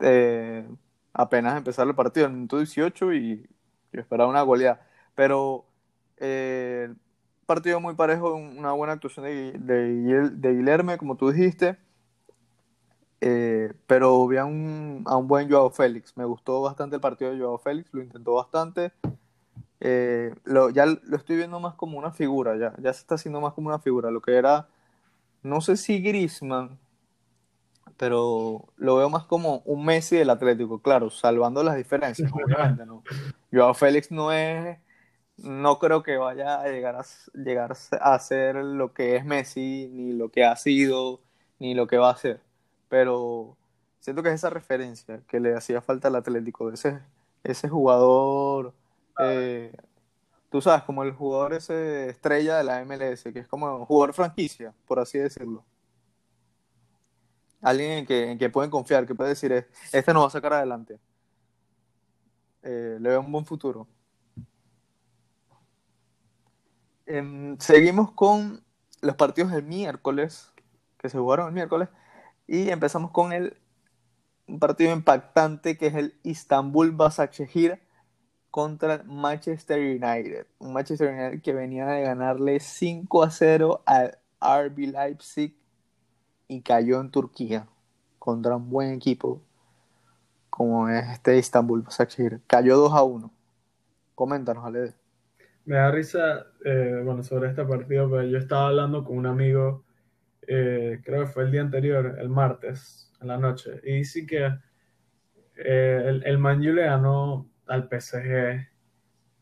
eh, 0.00 0.66
apenas 1.12 1.56
empezar 1.56 1.86
el 1.86 1.94
partido, 1.94 2.26
en 2.26 2.32
el 2.32 2.36
minuto 2.38 2.58
18 2.58 3.12
y 3.14 3.48
yo 3.92 4.00
esperaba 4.00 4.30
una 4.30 4.42
goleada. 4.42 4.86
Pero 5.14 5.64
eh, 6.18 6.92
partido 7.46 7.80
muy 7.80 7.94
parejo, 7.94 8.34
una 8.34 8.72
buena 8.72 8.94
actuación 8.94 9.24
de, 9.24 9.52
de, 9.52 10.52
Guilherme, 10.52 10.98
como 10.98 11.16
tú 11.16 11.30
dijiste. 11.30 11.78
Eh, 13.20 13.72
pero 13.86 14.28
vi 14.28 14.36
a 14.36 14.44
un, 14.44 15.02
a 15.06 15.16
un 15.16 15.26
buen 15.26 15.50
Joao 15.50 15.70
Félix. 15.70 16.16
Me 16.16 16.24
gustó 16.24 16.60
bastante 16.62 16.96
el 16.96 17.00
partido 17.00 17.32
de 17.32 17.40
Joao 17.40 17.58
Félix, 17.58 17.92
lo 17.92 18.02
intentó 18.02 18.34
bastante. 18.34 18.92
Eh, 19.80 20.34
lo, 20.44 20.70
ya 20.70 20.86
lo 20.86 21.16
estoy 21.16 21.36
viendo 21.36 21.60
más 21.60 21.74
como 21.74 21.98
una 21.98 22.10
figura, 22.10 22.56
ya, 22.56 22.74
ya 22.82 22.92
se 22.92 23.00
está 23.00 23.14
haciendo 23.14 23.40
más 23.40 23.54
como 23.54 23.68
una 23.68 23.78
figura. 23.78 24.10
Lo 24.10 24.20
que 24.20 24.36
era, 24.36 24.68
no 25.42 25.60
sé 25.60 25.76
si 25.76 26.00
Grisman, 26.02 26.78
pero 27.98 28.64
lo 28.76 28.96
veo 28.96 29.10
más 29.10 29.24
como 29.24 29.62
un 29.66 29.84
Messi 29.84 30.16
del 30.16 30.30
Atlético, 30.30 30.80
claro, 30.80 31.10
salvando 31.10 31.62
las 31.62 31.76
diferencias, 31.76 32.32
obviamente. 32.32 32.86
¿no? 32.86 33.02
Joao 33.52 33.74
Félix 33.74 34.10
no 34.10 34.32
es, 34.32 34.78
no 35.36 35.78
creo 35.78 36.02
que 36.02 36.16
vaya 36.16 36.60
a 36.60 36.68
llegar 36.68 36.96
a, 36.96 37.04
llegar 37.34 37.76
a 38.00 38.18
ser 38.18 38.56
lo 38.56 38.92
que 38.94 39.16
es 39.16 39.24
Messi, 39.24 39.90
ni 39.92 40.12
lo 40.12 40.30
que 40.30 40.44
ha 40.44 40.56
sido, 40.56 41.20
ni 41.58 41.74
lo 41.74 41.86
que 41.86 41.98
va 41.98 42.10
a 42.10 42.16
ser 42.16 42.48
pero 42.88 43.56
siento 44.00 44.22
que 44.22 44.30
es 44.30 44.36
esa 44.36 44.50
referencia 44.50 45.20
que 45.28 45.40
le 45.40 45.54
hacía 45.54 45.80
falta 45.80 46.08
al 46.08 46.16
Atlético, 46.16 46.70
ese, 46.72 47.00
ese 47.44 47.68
jugador, 47.68 48.74
eh, 49.20 49.72
tú 50.50 50.60
sabes, 50.60 50.82
como 50.84 51.02
el 51.04 51.12
jugador 51.12 51.54
ese 51.54 52.08
estrella 52.08 52.58
de 52.58 52.64
la 52.64 52.84
MLS, 52.84 53.24
que 53.24 53.40
es 53.40 53.48
como 53.48 53.74
un 53.76 53.84
jugador 53.86 54.14
franquicia, 54.14 54.74
por 54.86 54.98
así 54.98 55.18
decirlo. 55.18 55.64
Alguien 57.60 57.90
en 57.92 58.06
que, 58.06 58.30
en 58.30 58.38
que 58.38 58.50
pueden 58.50 58.70
confiar, 58.70 59.06
que 59.06 59.14
puede 59.14 59.30
decir, 59.30 59.66
este 59.92 60.12
nos 60.12 60.22
va 60.22 60.26
a 60.28 60.30
sacar 60.30 60.52
adelante. 60.52 60.98
Eh, 62.62 62.98
le 63.00 63.08
veo 63.08 63.20
un 63.20 63.32
buen 63.32 63.44
futuro. 63.44 63.88
Em, 67.06 67.58
seguimos 67.58 68.12
con 68.12 68.62
los 69.00 69.16
partidos 69.16 69.52
del 69.52 69.62
miércoles, 69.62 70.52
que 70.98 71.08
se 71.08 71.18
jugaron 71.18 71.48
el 71.48 71.54
miércoles, 71.54 71.88
y 72.46 72.70
empezamos 72.70 73.10
con 73.10 73.32
el 73.32 73.56
partido 74.60 74.92
impactante 74.92 75.76
que 75.76 75.88
es 75.88 75.94
el 75.94 76.18
Istanbul 76.22 76.92
Basakşehir 76.92 77.80
contra 78.50 79.02
Manchester 79.04 79.78
United. 79.78 80.46
Un 80.58 80.72
Manchester 80.72 81.12
United 81.12 81.42
que 81.42 81.52
venía 81.52 81.86
de 81.86 82.02
ganarle 82.02 82.60
5 82.60 83.22
a 83.22 83.30
0 83.30 83.82
al 83.84 84.18
RB 84.40 84.92
Leipzig 84.92 85.57
y 86.48 86.62
cayó 86.62 87.00
en 87.00 87.10
Turquía 87.10 87.68
contra 88.18 88.56
un 88.56 88.68
buen 88.70 88.94
equipo 88.94 89.42
como 90.58 90.88
es 90.88 91.06
este 91.10 91.38
Istanbul 91.38 91.82
Basakşehir. 91.82 92.40
Cayó 92.48 92.76
2 92.76 92.92
a 92.92 93.02
1. 93.04 93.32
Coméntanos, 94.16 94.64
Ale. 94.64 94.92
Me 95.64 95.76
da 95.76 95.92
risa, 95.92 96.46
eh, 96.64 97.00
bueno, 97.04 97.22
sobre 97.22 97.50
este 97.50 97.64
partido, 97.64 98.10
pero 98.10 98.24
yo 98.24 98.38
estaba 98.38 98.66
hablando 98.66 99.04
con 99.04 99.18
un 99.18 99.26
amigo, 99.26 99.84
eh, 100.48 101.00
creo 101.04 101.26
que 101.26 101.30
fue 101.30 101.44
el 101.44 101.52
día 101.52 101.60
anterior, 101.60 102.16
el 102.18 102.28
martes, 102.28 103.12
en 103.20 103.28
la 103.28 103.36
noche, 103.36 103.80
y 103.84 104.02
sí 104.02 104.26
que 104.26 104.46
eh, 105.56 106.02
el, 106.06 106.22
el 106.26 106.38
Man 106.38 106.60
le 106.60 106.82
ganó 106.82 107.48
al 107.68 107.88
PSG, 107.88 108.66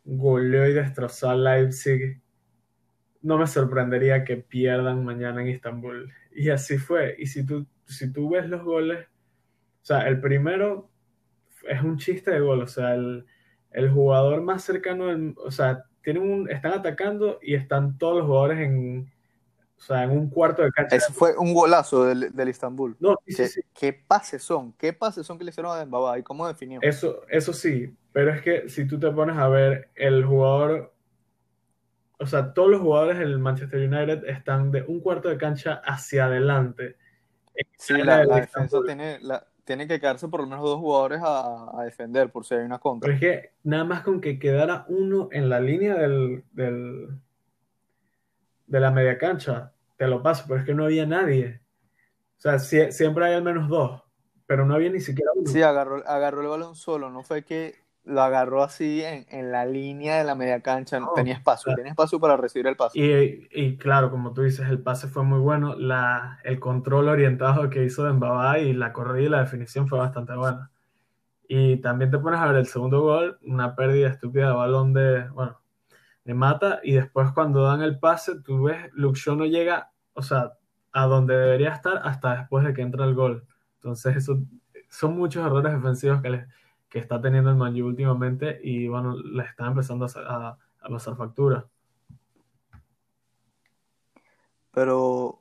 goleó 0.05 0.67
y 0.69 0.75
destrozó 0.75 1.31
a 1.31 1.35
Leipzig. 1.35 2.21
No 3.23 3.39
me 3.39 3.47
sorprendería 3.47 4.25
que 4.25 4.37
pierdan 4.37 5.05
mañana 5.05 5.41
en 5.41 5.49
Istambul. 5.49 6.13
Y 6.37 6.51
así 6.51 6.77
fue. 6.77 7.17
Y 7.19 7.27
si 7.27 7.47
tú, 7.47 7.67
si 7.87 8.13
tú 8.13 8.29
ves 8.29 8.47
los 8.49 8.63
goles, 8.63 9.07
o 9.83 9.85
sea, 9.85 10.07
el 10.07 10.21
primero 10.21 10.91
es 11.67 11.83
un 11.83 11.97
chiste 11.97 12.31
de 12.31 12.41
gol, 12.41 12.63
o 12.63 12.67
sea, 12.67 12.95
el, 12.95 13.25
el 13.71 13.91
jugador 13.91 14.43
más 14.43 14.63
cercano, 14.63 15.35
o 15.39 15.51
sea, 15.51 15.85
un, 16.15 16.49
están 16.51 16.75
atacando 16.75 17.39
y 17.43 17.55
están 17.55 17.97
todos 17.97 18.19
los 18.19 18.27
jugadores 18.27 18.61
en, 18.61 19.11
o 19.79 19.81
sea, 19.81 20.05
en 20.05 20.11
un 20.11 20.29
cuarto 20.29 20.63
de 20.63 20.71
cancha. 20.71 20.97
Ese 20.97 21.13
fue 21.13 21.37
un 21.37 21.55
golazo 21.55 22.05
del, 22.05 22.35
del 22.35 22.49
Istanbul. 22.51 22.97
No, 23.01 23.17
¿Qué, 23.25 23.49
¿Qué, 23.75 23.93
pases 23.93 24.43
son? 24.43 24.75
¿Qué 24.75 24.93
pases 24.93 25.27
son 25.27 25.39
que 25.39 25.45
le 25.45 25.51
hicieron 25.51 25.73
a 25.73 25.79
Dembaba? 25.79 26.19
¿Y 26.19 26.23
cómo 26.23 26.47
definió? 26.47 26.81
Eso, 26.83 27.23
eso 27.31 27.53
sí, 27.53 27.97
pero 28.13 28.31
es 28.31 28.43
que 28.43 28.69
si 28.69 28.87
tú 28.87 29.01
te 29.01 29.11
pones 29.11 29.37
a 29.37 29.49
ver 29.49 29.89
el 29.95 30.25
jugador, 30.25 30.95
o 32.19 32.27
sea, 32.27 32.55
todos 32.55 32.71
los 32.71 32.81
jugadores 32.81 33.19
del 33.19 33.39
Manchester 33.39 33.81
United 33.81 34.25
están 34.27 34.71
de 34.71 34.83
un 34.83 35.01
cuarto 35.01 35.29
de 35.29 35.37
cancha 35.37 35.83
hacia 35.85 36.27
adelante. 36.27 36.97
Sí, 37.79 37.95
la, 37.95 38.25
la 38.25 38.37
defensa 38.37 38.79
tiene, 38.85 39.19
la, 39.21 39.47
tiene 39.65 39.87
que 39.87 40.01
quedarse 40.01 40.29
por 40.29 40.41
lo 40.41 40.47
menos 40.47 40.65
dos 40.65 40.79
jugadores 40.79 41.21
a, 41.23 41.81
a, 41.81 41.85
defender 41.85 42.31
por 42.31 42.45
si 42.45 42.55
hay 42.55 42.65
una 42.65 42.79
contra. 42.79 43.07
Pero 43.07 43.15
es 43.15 43.21
que 43.21 43.51
nada 43.65 43.85
más 43.85 44.03
con 44.03 44.21
que 44.21 44.39
quedara 44.39 44.87
uno 44.89 45.29
en 45.33 45.49
la 45.49 45.61
línea 45.61 45.95
del, 45.95 46.45
del, 46.53 47.19
de 48.67 48.81
la 48.81 48.91
media 48.91 49.19
cancha, 49.19 49.73
te 49.97 50.07
lo 50.07 50.23
paso, 50.23 50.45
pero 50.47 50.61
es 50.61 50.67
que 50.67 50.75
no 50.75 50.85
había 50.85 51.07
nadie. 51.07 51.61
O 52.39 52.41
sea, 52.41 52.59
si, 52.59 52.93
siempre 52.93 53.27
hay 53.27 53.35
al 53.35 53.43
menos 53.43 53.69
dos, 53.69 54.03
pero 54.47 54.65
no 54.65 54.75
había 54.75 54.91
ni 54.91 55.01
siquiera 55.01 55.31
uno. 55.35 55.51
Sí, 55.51 55.63
agarró, 55.63 56.07
agarró 56.07 56.43
el 56.43 56.49
balón 56.49 56.77
solo, 56.77 57.11
no 57.11 57.23
fue 57.23 57.43
que 57.43 57.86
lo 58.07 58.23
agarró 58.23 58.63
así 58.63 59.03
en, 59.03 59.27
en, 59.31 59.51
la 59.51 59.67
línea 59.67 60.17
de 60.17 60.25
la 60.25 60.37
media 60.37 60.61
cancha, 60.61 61.01
no, 61.01 61.13
tenía 61.15 61.35
espacio, 61.35 61.65
claro. 61.65 61.77
tenía 61.77 61.91
espacio 61.91 62.21
para 62.21 62.37
recibir 62.37 62.69
el 62.69 62.77
pase. 62.77 62.99
Y, 62.99 63.49
y, 63.51 63.77
claro, 63.77 64.11
como 64.11 64.33
tú 64.33 64.43
dices, 64.43 64.69
el 64.69 64.81
pase 64.81 65.09
fue 65.09 65.25
muy 65.25 65.41
bueno, 65.41 65.75
la, 65.75 66.39
el 66.45 66.61
control 66.61 67.09
orientado 67.09 67.69
que 67.69 67.85
hizo 67.85 68.05
Dembaba 68.05 68.61
y 68.61 68.73
la 68.73 68.93
corrida 68.93 69.27
y 69.27 69.29
la 69.29 69.41
definición 69.41 69.89
fue 69.89 69.99
bastante 69.99 70.35
buena. 70.35 70.71
Y 71.49 71.79
también 71.79 72.11
te 72.13 72.19
pones 72.19 72.39
a 72.39 72.47
ver 72.47 72.57
el 72.57 72.67
segundo 72.67 73.01
gol, 73.03 73.39
una 73.43 73.75
pérdida 73.75 74.09
estúpida 74.09 74.49
de 74.49 74.55
balón 74.55 74.93
de, 74.93 75.29
bueno, 75.31 75.61
de 76.25 76.35
Mata, 76.35 76.81
y 76.85 76.93
después 76.93 77.33
cuando 77.33 77.65
dan 77.65 77.83
el 77.83 77.99
pase, 77.99 78.41
tú 78.41 78.65
ves, 78.65 78.89
Luxo 78.93 79.35
no 79.35 79.47
llega, 79.47 79.91
o 80.15 80.23
sea, 80.23 80.53
a 80.93 81.07
donde 81.07 81.37
debería 81.37 81.71
estar 81.71 82.01
hasta 82.05 82.37
después 82.37 82.65
de 82.65 82.73
que 82.73 82.83
entra 82.83 83.05
el 83.05 83.15
gol. 83.15 83.47
Entonces, 83.77 84.17
eso 84.17 84.39
son 84.89 85.17
muchos 85.17 85.45
errores 85.45 85.73
defensivos 85.73 86.23
que 86.23 86.31
les 86.31 86.47
que 86.89 86.99
está 86.99 87.21
teniendo 87.21 87.51
el 87.51 87.57
Manju 87.57 87.87
últimamente 87.87 88.61
y 88.63 88.89
bueno, 88.89 89.17
le 89.17 89.43
está 89.43 89.67
empezando 89.67 90.07
a, 90.07 90.09
a, 90.17 90.59
a 90.81 90.89
pasar 90.89 91.17
factura. 91.17 91.67
Pero 94.73 95.41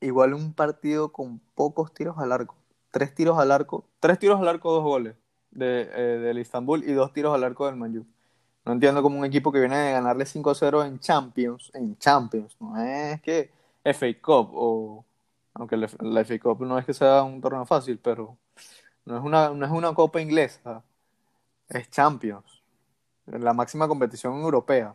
igual 0.00 0.34
un 0.34 0.52
partido 0.52 1.10
con 1.12 1.40
pocos 1.54 1.92
tiros 1.92 2.18
al 2.18 2.32
arco. 2.32 2.56
Tres 2.90 3.14
tiros 3.14 3.38
al 3.38 3.50
arco, 3.50 3.84
tres 4.00 4.18
tiros 4.18 4.40
al 4.40 4.48
arco, 4.48 4.72
dos 4.72 4.82
goles 4.82 5.16
de, 5.50 5.88
eh, 5.92 6.18
del 6.18 6.38
Istanbul 6.38 6.84
y 6.84 6.92
dos 6.92 7.12
tiros 7.12 7.34
al 7.34 7.44
arco 7.44 7.66
del 7.66 7.76
Manju. 7.76 8.06
No 8.64 8.72
entiendo 8.72 9.02
cómo 9.02 9.18
un 9.18 9.24
equipo 9.24 9.50
que 9.50 9.60
viene 9.60 9.76
de 9.76 9.92
ganarle 9.92 10.24
5-0 10.24 10.86
en 10.86 10.98
Champions, 11.00 11.70
en 11.74 11.96
Champions, 11.96 12.56
no 12.60 12.76
es 12.76 13.20
que 13.22 13.50
FA 13.82 14.06
Cup 14.20 14.50
o 14.52 15.04
aunque 15.54 15.76
la 15.76 15.88
FA 16.24 16.38
Cup 16.38 16.60
no 16.62 16.78
es 16.78 16.84
que 16.84 16.92
sea 16.92 17.22
un 17.22 17.40
torneo 17.40 17.64
fácil, 17.64 17.98
pero 17.98 18.36
no 19.08 19.16
es 19.16 19.24
una, 19.24 19.48
no 19.50 19.64
es 19.64 19.72
una 19.72 19.94
copa 19.94 20.20
inglesa, 20.20 20.84
es 21.70 21.88
Champions, 21.88 22.62
la 23.24 23.54
máxima 23.54 23.88
competición 23.88 24.34
europea. 24.34 24.94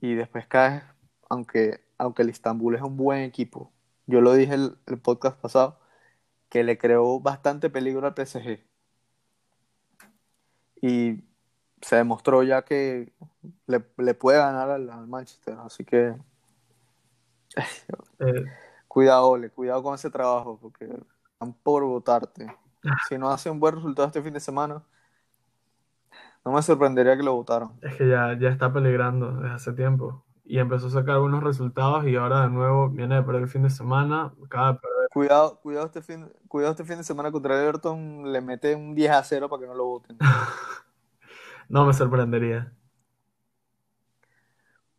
Y 0.00 0.14
después 0.14 0.46
caes, 0.46 0.84
aunque, 1.28 1.80
aunque 1.98 2.22
el 2.22 2.30
Istanbul 2.30 2.76
es 2.76 2.82
un 2.82 2.96
buen 2.96 3.22
equipo, 3.22 3.72
yo 4.06 4.20
lo 4.20 4.32
dije 4.34 4.54
el, 4.54 4.76
el 4.86 5.00
podcast 5.00 5.36
pasado, 5.40 5.80
que 6.48 6.62
le 6.62 6.78
creó 6.78 7.18
bastante 7.18 7.70
peligro 7.70 8.06
al 8.06 8.14
PSG. 8.14 8.60
Y 10.80 11.24
se 11.80 11.96
demostró 11.96 12.44
ya 12.44 12.62
que 12.62 13.12
le, 13.66 13.84
le 13.98 14.14
puede 14.14 14.38
ganar 14.38 14.70
al, 14.70 14.88
al, 14.90 15.08
Manchester, 15.08 15.56
así 15.64 15.84
que 15.84 16.14
eh. 18.20 18.44
cuidado, 18.86 19.30
Ole, 19.30 19.50
cuidado 19.50 19.82
con 19.82 19.96
ese 19.96 20.08
trabajo, 20.08 20.56
porque 20.62 20.84
están 20.84 21.52
por 21.64 21.82
votarte 21.84 22.62
si 23.08 23.18
no 23.18 23.30
hace 23.30 23.50
un 23.50 23.60
buen 23.60 23.74
resultado 23.76 24.08
este 24.08 24.22
fin 24.22 24.34
de 24.34 24.40
semana, 24.40 24.82
no 26.44 26.52
me 26.52 26.62
sorprendería 26.62 27.16
que 27.16 27.22
lo 27.22 27.34
votaran. 27.34 27.70
Es 27.82 27.94
que 27.96 28.08
ya, 28.08 28.36
ya 28.38 28.48
está 28.48 28.72
peligrando 28.72 29.32
desde 29.32 29.54
hace 29.54 29.72
tiempo. 29.72 30.24
Y 30.44 30.58
empezó 30.58 30.88
a 30.88 30.90
sacar 30.90 31.20
buenos 31.20 31.42
resultados 31.42 32.04
y 32.06 32.16
ahora 32.16 32.42
de 32.42 32.50
nuevo 32.50 32.90
viene 32.90 33.14
de 33.14 33.22
perder 33.22 33.42
el 33.42 33.48
fin 33.48 33.62
de 33.62 33.70
semana. 33.70 34.32
Acaba 34.44 34.72
de 34.72 34.78
perder. 34.80 35.08
Cuidado, 35.12 35.60
cuidado, 35.60 35.86
este 35.86 36.02
fin, 36.02 36.32
cuidado 36.48 36.72
este 36.72 36.84
fin 36.84 36.96
de 36.96 37.04
semana 37.04 37.30
contra 37.30 37.62
Everton, 37.62 38.32
le 38.32 38.40
mete 38.40 38.74
un 38.74 38.94
10 38.94 39.10
a 39.12 39.22
0 39.22 39.48
para 39.48 39.60
que 39.60 39.68
no 39.68 39.74
lo 39.74 39.86
voten. 39.86 40.18
no 41.68 41.86
me 41.86 41.92
sorprendería. 41.92 42.72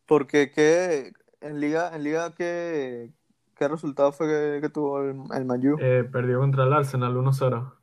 Porque 0.05 0.51
¿qué, 0.51 1.13
en 1.41 1.59
liga, 1.59 1.93
en 1.93 2.03
liga 2.03 2.33
¿qué, 2.35 3.11
¿Qué 3.55 3.67
resultado 3.67 4.11
fue 4.11 4.27
que, 4.27 4.61
que 4.61 4.69
tuvo 4.69 5.01
el, 5.01 5.21
el? 5.33 5.77
Eh, 5.79 6.03
perdió 6.03 6.39
contra 6.39 6.63
el 6.63 6.73
Arsenal 6.73 7.15
1-0. 7.15 7.73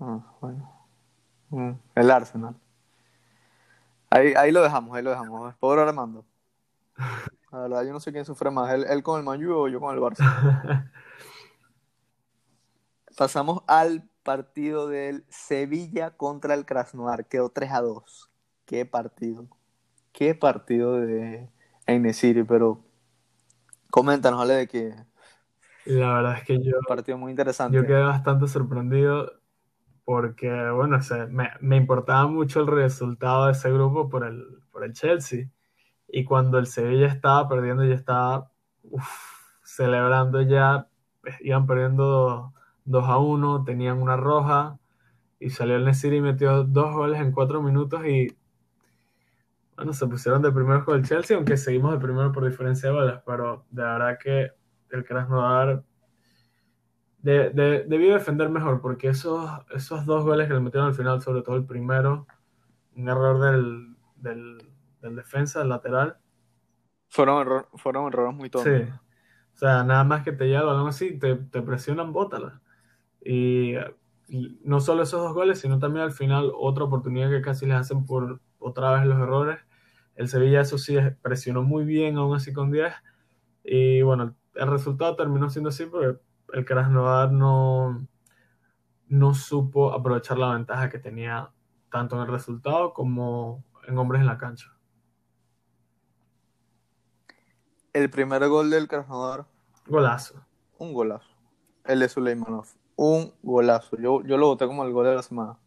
Ah, 0.00 0.20
bueno. 0.40 0.88
Mm, 1.50 1.72
el 1.94 2.10
Arsenal. 2.10 2.56
Ahí, 4.10 4.34
ahí 4.36 4.50
lo 4.50 4.62
dejamos, 4.62 4.96
ahí 4.96 5.02
lo 5.02 5.10
dejamos. 5.10 5.54
Pobre 5.56 5.82
Armando. 5.82 6.24
La 7.52 7.60
verdad, 7.60 7.84
yo 7.84 7.92
no 7.92 8.00
sé 8.00 8.12
quién 8.12 8.24
sufre 8.24 8.50
más, 8.50 8.72
él, 8.72 8.84
él 8.88 9.02
con 9.02 9.18
el 9.18 9.24
Manju 9.24 9.52
o 9.52 9.68
yo 9.68 9.80
con 9.80 9.94
el 9.94 10.00
Barça. 10.00 10.90
Pasamos 13.16 13.62
al 13.66 14.08
partido 14.22 14.88
del 14.88 15.24
Sevilla 15.28 16.16
contra 16.16 16.54
el 16.54 16.64
Krasnodar. 16.64 17.26
Quedó 17.26 17.50
3 17.50 17.72
a 17.72 17.80
2. 17.80 18.30
Qué 18.66 18.86
partido. 18.86 19.46
Qué 20.12 20.34
partido 20.34 21.00
de 21.00 21.50
Enesiri, 21.86 22.44
pero 22.44 22.84
Coméntanos, 23.90 24.40
Ale, 24.40 24.54
de 24.54 24.68
que. 24.68 24.94
La 25.86 26.14
verdad 26.14 26.36
es 26.38 26.44
que 26.44 26.58
yo. 26.62 26.78
Un 26.78 26.84
partido 26.86 27.18
muy 27.18 27.30
interesante. 27.30 27.76
Yo 27.76 27.86
quedé 27.86 28.02
bastante 28.02 28.46
sorprendido 28.46 29.32
porque, 30.04 30.50
bueno, 30.70 30.96
o 30.96 31.02
sea, 31.02 31.26
me, 31.26 31.50
me, 31.60 31.76
importaba 31.76 32.26
mucho 32.26 32.60
el 32.60 32.66
resultado 32.66 33.46
de 33.46 33.52
ese 33.52 33.70
grupo 33.70 34.08
por 34.08 34.24
el, 34.24 34.60
por 34.70 34.84
el 34.84 34.92
Chelsea. 34.92 35.48
Y 36.08 36.24
cuando 36.24 36.58
el 36.58 36.66
Sevilla 36.66 37.06
estaba 37.06 37.48
perdiendo, 37.48 37.84
ya 37.84 37.94
estaba 37.94 38.50
uf, 38.82 39.08
celebrando 39.62 40.42
ya. 40.42 40.88
Iban 41.40 41.66
perdiendo 41.66 42.54
2 42.84 43.04
a 43.04 43.18
1, 43.18 43.64
tenían 43.64 44.00
una 44.00 44.16
roja. 44.16 44.78
Y 45.38 45.50
salió 45.50 45.76
el 45.76 45.84
Nesiri 45.84 46.16
y 46.16 46.20
metió 46.20 46.64
dos 46.64 46.92
goles 46.94 47.20
en 47.20 47.32
cuatro 47.32 47.62
minutos 47.62 48.04
y 48.06 48.36
bueno, 49.80 49.94
se 49.94 50.06
pusieron 50.06 50.42
de 50.42 50.52
primero 50.52 50.84
con 50.84 50.98
el 50.98 51.06
Chelsea, 51.06 51.34
aunque 51.34 51.56
seguimos 51.56 51.92
de 51.92 51.98
primero 51.98 52.30
por 52.32 52.46
diferencia 52.46 52.90
de 52.90 52.94
goles, 52.94 53.14
pero 53.24 53.64
de 53.70 53.82
verdad 53.82 54.18
que 54.22 54.50
el 54.90 55.04
Krasnodar 55.04 55.82
de, 57.16 57.48
de, 57.48 57.84
debió 57.84 58.12
defender 58.12 58.50
mejor, 58.50 58.82
porque 58.82 59.08
esos, 59.08 59.50
esos 59.70 60.04
dos 60.04 60.22
goles 60.22 60.48
que 60.48 60.52
le 60.52 60.60
metieron 60.60 60.88
al 60.88 60.94
final, 60.94 61.22
sobre 61.22 61.40
todo 61.40 61.56
el 61.56 61.64
primero, 61.64 62.26
un 62.94 63.08
error 63.08 63.40
del, 63.40 63.96
del, 64.16 64.70
del 65.00 65.16
defensa, 65.16 65.60
del 65.60 65.70
lateral. 65.70 66.18
Fueron, 67.08 67.40
error, 67.40 67.68
fueron 67.76 68.08
errores 68.08 68.34
muy 68.34 68.50
tontos. 68.50 68.70
Sí. 68.70 68.92
O 69.54 69.58
sea, 69.58 69.82
nada 69.82 70.04
más 70.04 70.22
que 70.24 70.32
te 70.32 70.44
lleva 70.44 70.60
el 70.60 70.66
balón 70.66 70.88
así, 70.88 71.18
te, 71.18 71.36
te 71.36 71.62
presionan, 71.62 72.12
bótala. 72.12 72.60
Y, 73.24 73.76
y, 74.28 74.60
no 74.62 74.80
solo 74.80 75.04
esos 75.04 75.22
dos 75.22 75.32
goles, 75.32 75.58
sino 75.58 75.78
también 75.78 76.04
al 76.04 76.12
final 76.12 76.52
otra 76.54 76.84
oportunidad 76.84 77.30
que 77.30 77.40
casi 77.40 77.64
les 77.64 77.76
hacen 77.76 78.04
por 78.04 78.42
otra 78.58 78.92
vez 78.92 79.06
los 79.06 79.18
errores. 79.18 79.58
El 80.14 80.28
Sevilla, 80.28 80.60
eso 80.60 80.78
sí, 80.78 80.96
presionó 81.22 81.62
muy 81.62 81.84
bien, 81.84 82.16
aún 82.16 82.34
así 82.34 82.52
con 82.52 82.70
10. 82.70 82.92
Y 83.64 84.02
bueno, 84.02 84.34
el 84.54 84.68
resultado 84.68 85.16
terminó 85.16 85.48
siendo 85.50 85.70
así 85.70 85.86
porque 85.86 86.18
el 86.52 86.64
Krasnodar 86.64 87.32
no, 87.32 88.06
no 89.08 89.34
supo 89.34 89.92
aprovechar 89.92 90.38
la 90.38 90.52
ventaja 90.52 90.88
que 90.88 90.98
tenía 90.98 91.50
tanto 91.90 92.16
en 92.16 92.22
el 92.22 92.28
resultado 92.28 92.92
como 92.92 93.64
en 93.86 93.98
hombres 93.98 94.20
en 94.20 94.26
la 94.26 94.38
cancha. 94.38 94.72
El 97.92 98.08
primer 98.10 98.46
gol 98.48 98.70
del 98.70 98.86
Krasnodar. 98.86 99.46
Golazo. 99.86 100.44
Un 100.78 100.92
golazo. 100.92 101.28
El 101.84 102.00
de 102.00 102.08
Suleimanov. 102.08 102.66
Un 102.94 103.32
golazo. 103.42 103.96
Yo, 103.96 104.22
yo 104.24 104.36
lo 104.36 104.46
voté 104.46 104.66
como 104.66 104.84
el 104.84 104.92
gol 104.92 105.06
de 105.06 105.14
la 105.16 105.22
semana. 105.22 105.58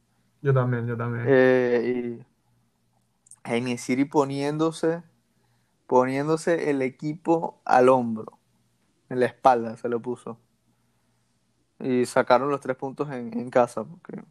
Yo 0.41 0.53
también, 0.53 0.87
yo 0.87 0.95
también. 0.95 1.25
Eh, 1.27 2.19
y 2.19 2.32
Enesiri 3.43 4.05
poniéndose, 4.05 5.03
poniéndose 5.87 6.69
el 6.69 6.81
equipo 6.81 7.61
al 7.65 7.89
hombro. 7.89 8.39
En 9.09 9.19
la 9.19 9.25
espalda 9.25 9.77
se 9.77 9.89
lo 9.89 10.01
puso. 10.01 10.39
Y 11.79 12.05
sacaron 12.05 12.49
los 12.49 12.61
tres 12.61 12.77
puntos 12.77 13.09
en, 13.11 13.37
en 13.37 13.49
casa. 13.49 13.83
Porque 13.83 14.23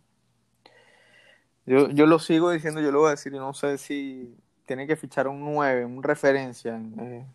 yo, 1.66 1.90
yo 1.90 2.06
lo 2.06 2.18
sigo 2.18 2.50
diciendo, 2.50 2.80
yo 2.80 2.90
lo 2.90 3.00
voy 3.00 3.08
a 3.08 3.10
decir, 3.10 3.32
y 3.34 3.38
no 3.38 3.54
sé 3.54 3.78
si 3.78 4.36
tiene 4.66 4.86
que 4.86 4.96
fichar 4.96 5.28
un 5.28 5.40
9, 5.40 5.84
un 5.84 6.02
referencia 6.02 6.76
en, 6.76 6.98
eh, 6.98 7.26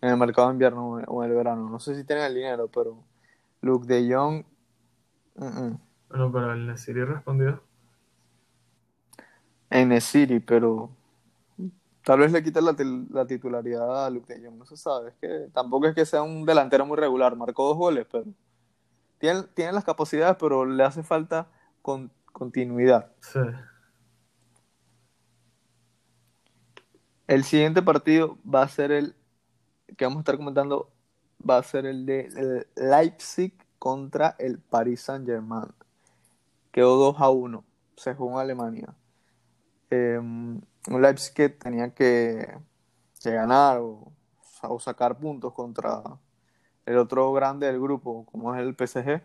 en 0.00 0.08
el 0.08 0.16
mercado 0.16 0.48
de 0.48 0.54
invierno 0.54 0.88
o 1.06 1.24
en 1.24 1.30
el 1.30 1.36
verano. 1.36 1.68
No 1.68 1.78
sé 1.78 1.94
si 1.94 2.04
tienen 2.04 2.24
el 2.24 2.34
dinero, 2.34 2.68
pero 2.68 3.04
Luke 3.60 3.86
de 3.86 4.14
Jong. 4.14 4.44
Uh 5.34 5.44
-uh. 5.44 5.78
Bueno, 6.08 6.32
pero 6.32 6.52
el 6.52 6.66
Nesiri 6.66 7.04
respondió. 7.04 7.62
En 9.70 9.90
Nesiri, 9.90 10.40
pero 10.40 10.90
tal 12.08 12.20
vez 12.20 12.32
le 12.32 12.42
quita 12.42 12.62
la, 12.62 12.74
la, 13.10 13.26
titularidad 13.26 14.06
a 14.06 14.08
Luke 14.08 14.32
de 14.32 14.42
Jong. 14.42 14.56
No 14.56 14.64
se 14.64 14.78
sabe. 14.78 15.10
Es 15.10 15.14
que 15.16 15.50
tampoco 15.52 15.88
es 15.88 15.94
que 15.94 16.06
sea 16.06 16.22
un 16.22 16.46
delantero 16.46 16.86
muy 16.86 16.96
regular. 16.96 17.36
Marcó 17.36 17.68
dos 17.68 17.76
goles, 17.76 18.06
pero 18.10 18.24
tiene, 19.18 19.42
tiene 19.52 19.72
las 19.72 19.84
capacidades, 19.84 20.34
pero 20.40 20.64
le 20.64 20.82
hace 20.82 21.02
falta 21.02 21.48
con, 21.82 22.10
continuidad. 22.32 23.12
Sí. 23.20 23.40
El 27.26 27.44
siguiente 27.44 27.82
partido 27.82 28.38
va 28.42 28.62
a 28.62 28.68
ser 28.68 28.90
el 28.90 29.14
que 29.98 30.06
vamos 30.06 30.20
a 30.20 30.20
estar 30.20 30.38
comentando, 30.38 30.90
va 31.46 31.58
a 31.58 31.62
ser 31.62 31.84
el 31.84 32.06
de 32.06 32.66
Leipzig 32.74 33.52
contra 33.78 34.34
el 34.38 34.58
Paris 34.58 35.02
Saint 35.02 35.26
Germain. 35.26 35.74
Quedó 36.72 36.96
2 36.96 37.16
a 37.18 37.28
1, 37.28 37.64
se 37.96 38.14
jugó 38.14 38.36
en 38.36 38.38
Alemania. 38.38 38.94
Eh, 39.90 40.22
un 40.88 41.02
Leipzig 41.02 41.34
que 41.34 41.48
tenía 41.48 41.94
que, 41.94 42.58
ganar 43.24 43.78
o, 43.80 44.12
sacar 44.80 45.18
puntos 45.18 45.52
contra 45.52 46.02
el 46.86 46.98
otro 46.98 47.32
grande 47.32 47.66
del 47.66 47.80
grupo, 47.80 48.26
como 48.26 48.54
es 48.54 48.60
el 48.60 48.74
PSG, 48.74 49.22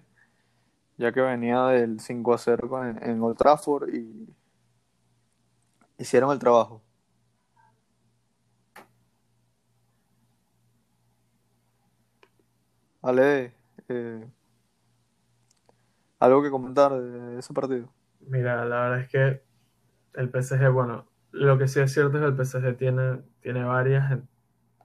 ya 0.98 1.11
que 1.11 1.22
venía 1.22 1.66
del 1.68 2.00
5 2.00 2.33
a 2.33 2.37
0 2.37 2.85
en, 2.85 3.09
en 3.09 3.22
Old 3.22 3.37
Trafford 3.37 3.90
y 3.90 4.35
hicieron 5.98 6.31
el 6.31 6.40
trabajo. 6.40 6.81
Ale, 13.01 13.53
eh, 13.90 14.25
¿algo 16.20 16.42
que 16.42 16.50
comentar 16.50 16.94
de 16.94 17.40
ese 17.40 17.53
partido? 17.53 17.90
Mira, 18.22 18.64
la 18.64 18.81
verdad 18.81 19.00
es 19.01 19.09
que 19.09 19.44
el 20.14 20.31
PSG, 20.31 20.72
bueno, 20.72 21.05
lo 21.33 21.57
que 21.57 21.67
sí 21.67 21.79
es 21.81 21.91
cierto 21.91 22.17
es 22.17 22.24
que 22.24 22.27
el 22.29 22.46
PSG 22.46 22.77
tiene, 22.77 23.22
tiene 23.41 23.63
varias 23.63 24.19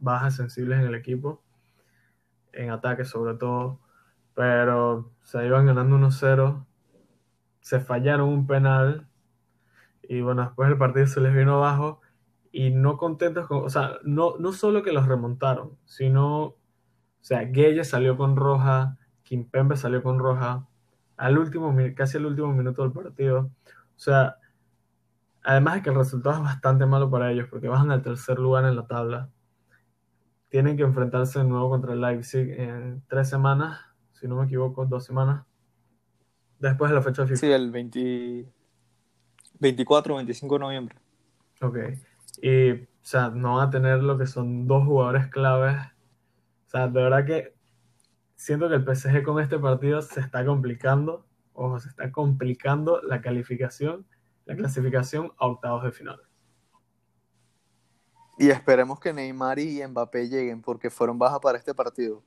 bajas 0.01 0.35
sensibles 0.37 0.81
en 0.81 0.87
el 0.87 0.95
equipo, 0.95 1.43
en 2.53 2.71
ataque 2.71 3.05
sobre 3.05 3.35
todo, 3.35 3.81
pero 4.35 5.13
se 5.23 5.47
iban 5.47 5.67
ganando 5.67 5.97
1-0, 5.97 6.67
se 7.61 7.81
fallaron 7.81 8.29
un 8.31 8.47
penal 8.47 9.07
y 10.03 10.23
bueno, 10.23 10.43
después 10.43 10.71
el 10.71 10.79
partido 10.79 11.07
se 11.07 11.21
les 11.21 11.35
vino 11.35 11.57
abajo 11.57 12.01
y 12.51 12.71
no 12.71 12.97
contentos 12.97 13.47
con, 13.47 13.65
o 13.65 13.69
sea, 13.69 13.99
no, 14.05 14.37
no 14.39 14.53
solo 14.53 14.83
que 14.83 14.93
los 14.93 15.07
remontaron, 15.07 15.77
sino 15.85 16.57
o 17.21 17.25
sea, 17.25 17.45
Gueye 17.45 17.85
salió 17.85 18.17
con 18.17 18.37
roja, 18.37 18.97
Kimpembe 19.23 19.77
salió 19.77 20.03
con 20.03 20.19
roja, 20.19 20.67
al 21.19 21.37
último, 21.37 21.77
casi 21.95 22.17
al 22.17 22.27
último 22.27 22.53
minuto 22.53 22.83
del 22.83 22.93
partido. 22.93 23.51
O 23.97 23.99
sea, 23.99 24.37
además 25.43 25.77
de 25.77 25.83
que 25.83 25.91
el 25.91 25.97
resultado 25.97 26.37
es 26.37 26.43
bastante 26.43 26.87
malo 26.87 27.11
para 27.11 27.31
ellos, 27.31 27.49
porque 27.51 27.69
bajan 27.69 27.91
al 27.91 28.03
tercer 28.03 28.39
lugar 28.39 28.65
en 28.65 28.77
la 28.77 28.87
tabla. 28.87 29.31
Tienen 30.49 30.77
que 30.77 30.83
enfrentarse 30.83 31.41
de 31.41 31.45
nuevo 31.45 31.69
contra 31.71 31.93
el 31.93 32.01
Leipzig 32.01 32.51
en 32.59 33.03
tres 33.09 33.29
semanas, 33.29 33.81
si 34.13 34.27
no 34.27 34.37
me 34.37 34.47
equivoco, 34.47 34.87
dos 34.87 35.05
semanas. 35.05 35.45
Después 36.59 36.91
de 36.91 36.97
la 36.97 37.03
fecha 37.03 37.25
FIFA. 37.25 37.37
Sí, 37.37 37.51
el 37.51 37.71
20... 37.71 38.53
24 39.61 40.15
o 40.15 40.17
25 40.17 40.55
de 40.55 40.59
noviembre. 40.59 40.97
Ok. 41.61 41.79
Y, 42.41 42.73
o 42.73 42.87
sea, 43.03 43.31
no 43.31 43.57
van 43.57 43.69
a 43.69 43.71
tener 43.71 44.03
lo 44.03 44.17
que 44.17 44.27
son 44.27 44.67
dos 44.67 44.85
jugadores 44.85 45.27
claves 45.29 45.77
o 46.69 46.71
sea, 46.71 46.87
de 46.87 47.03
verdad 47.03 47.25
que 47.25 47.55
siento 48.35 48.69
que 48.69 48.75
el 48.75 48.85
PSG 48.85 49.23
con 49.23 49.43
este 49.43 49.59
partido 49.59 50.03
se 50.03 50.21
está 50.21 50.45
complicando, 50.45 51.27
ojo, 51.55 51.81
se 51.81 51.89
está 51.89 52.13
complicando 52.13 53.01
la 53.01 53.23
calificación, 53.23 54.07
la 54.49 54.57
clasificación 54.57 55.31
a 55.37 55.47
octavos 55.47 55.85
de 55.85 55.93
final. 55.93 56.19
Y 58.39 58.49
esperemos 58.49 58.99
que 58.99 59.13
Neymar 59.13 59.59
y 59.59 59.87
Mbappé 59.87 60.29
lleguen 60.31 60.63
porque 60.63 60.89
fueron 60.89 61.19
bajas 61.19 61.39
para 61.41 61.59
este 61.59 61.75
partido. 61.75 62.23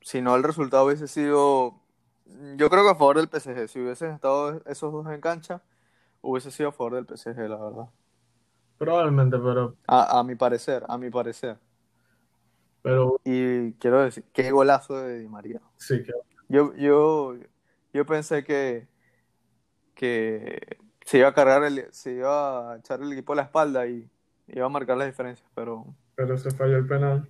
Si 0.00 0.22
no, 0.22 0.34
el 0.34 0.42
resultado 0.42 0.86
hubiese 0.86 1.06
sido, 1.06 1.78
yo 2.56 2.70
creo 2.70 2.84
que 2.84 2.90
a 2.90 2.94
favor 2.94 3.18
del 3.18 3.28
PSG. 3.28 3.68
Si 3.68 3.80
hubiesen 3.80 4.12
estado 4.12 4.62
esos 4.64 4.90
dos 4.90 5.06
en 5.08 5.20
cancha, 5.20 5.62
hubiese 6.22 6.50
sido 6.50 6.70
a 6.70 6.72
favor 6.72 6.94
del 6.94 7.06
PSG, 7.06 7.36
la 7.36 7.56
verdad. 7.56 7.90
Probablemente, 8.78 9.36
pero... 9.38 9.76
A, 9.86 10.20
a 10.20 10.24
mi 10.24 10.36
parecer, 10.36 10.84
a 10.88 10.96
mi 10.96 11.10
parecer. 11.10 11.58
Pero, 12.80 13.20
y 13.24 13.72
quiero 13.74 14.00
decir, 14.04 14.24
qué 14.32 14.50
golazo 14.52 14.96
de 14.96 15.18
Di 15.18 15.28
María. 15.28 15.60
Sí, 15.76 16.02
que... 16.02 16.12
yo, 16.48 16.74
yo, 16.76 17.34
yo 17.92 18.06
pensé 18.06 18.42
que, 18.42 18.88
que 19.98 20.78
se 21.04 21.18
iba 21.18 21.26
a 21.26 21.34
cargar, 21.34 21.64
el, 21.64 21.86
se 21.90 22.12
iba 22.12 22.72
a 22.72 22.76
echar 22.76 23.02
el 23.02 23.12
equipo 23.12 23.32
a 23.32 23.36
la 23.36 23.42
espalda 23.42 23.84
y 23.88 24.08
iba 24.46 24.64
a 24.64 24.68
marcar 24.68 24.96
las 24.96 25.08
diferencias, 25.08 25.50
pero... 25.56 25.86
Pero 26.14 26.38
se 26.38 26.52
falló 26.52 26.76
el 26.76 26.86
penal. 26.86 27.28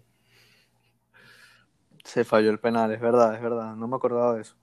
Se 2.05 2.25
falló 2.25 2.51
el 2.51 2.61
penal, 2.61 2.93
es 2.93 3.01
verdad, 3.01 3.35
es 3.35 3.41
verdad, 3.41 3.75
no 3.75 3.89
me 3.89 3.97
acordaba 3.97 4.35
de 4.35 4.43
eso. 4.43 4.55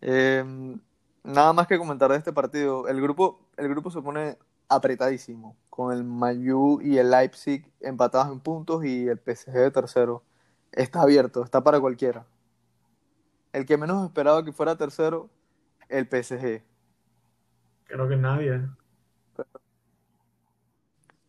Eh, 0.00 0.44
nada 1.22 1.52
más 1.52 1.68
que 1.68 1.78
comentar 1.78 2.10
de 2.10 2.16
este 2.18 2.32
partido. 2.32 2.88
El 2.88 3.00
grupo, 3.00 3.46
el 3.56 3.68
grupo 3.68 3.92
se 3.92 4.02
pone 4.02 4.36
apretadísimo, 4.68 5.56
con 5.70 5.92
el 5.92 6.02
Mayu 6.02 6.80
y 6.82 6.98
el 6.98 7.10
Leipzig 7.10 7.72
empatados 7.80 8.32
en 8.32 8.40
puntos 8.40 8.84
y 8.84 9.06
el 9.06 9.18
PSG 9.18 9.52
de 9.52 9.70
tercero. 9.70 10.24
Está 10.72 11.02
abierto, 11.02 11.44
está 11.44 11.62
para 11.62 11.78
cualquiera. 11.78 12.26
El 13.52 13.64
que 13.64 13.76
menos 13.76 14.04
esperaba 14.04 14.44
que 14.44 14.52
fuera 14.52 14.76
tercero, 14.76 15.30
el 15.92 16.06
PSG. 16.06 16.62
Creo 17.84 18.08
que 18.08 18.16
nadie. 18.16 18.62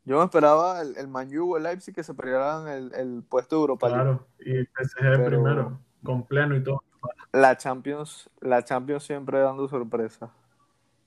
Yo 0.06 0.17
me 0.17 0.26
esperaba 0.26 0.82
el, 0.82 0.97
el 0.97 1.08
Mayu 1.08 1.54
o 1.54 1.58
el 1.58 1.63
Leipzig 1.63 1.95
que 1.95 2.04
se 2.04 2.13
pelearan 2.13 2.67
el, 2.67 2.93
el 2.93 3.23
puesto 3.23 3.56
de 3.56 3.62
Europa 3.62 3.88
Claro, 3.88 4.28
y 4.39 4.52
el 4.52 4.67
PSG 4.67 4.99
Pero 4.99 5.26
primero, 5.26 5.80
con 6.04 6.26
pleno 6.26 6.56
y 6.56 6.63
todo. 6.63 6.84
La 7.32 7.58
Champions, 7.58 8.30
la 8.41 8.63
Champions 8.63 9.04
siempre 9.04 9.39
dando 9.39 9.67
sorpresas. 9.67 10.30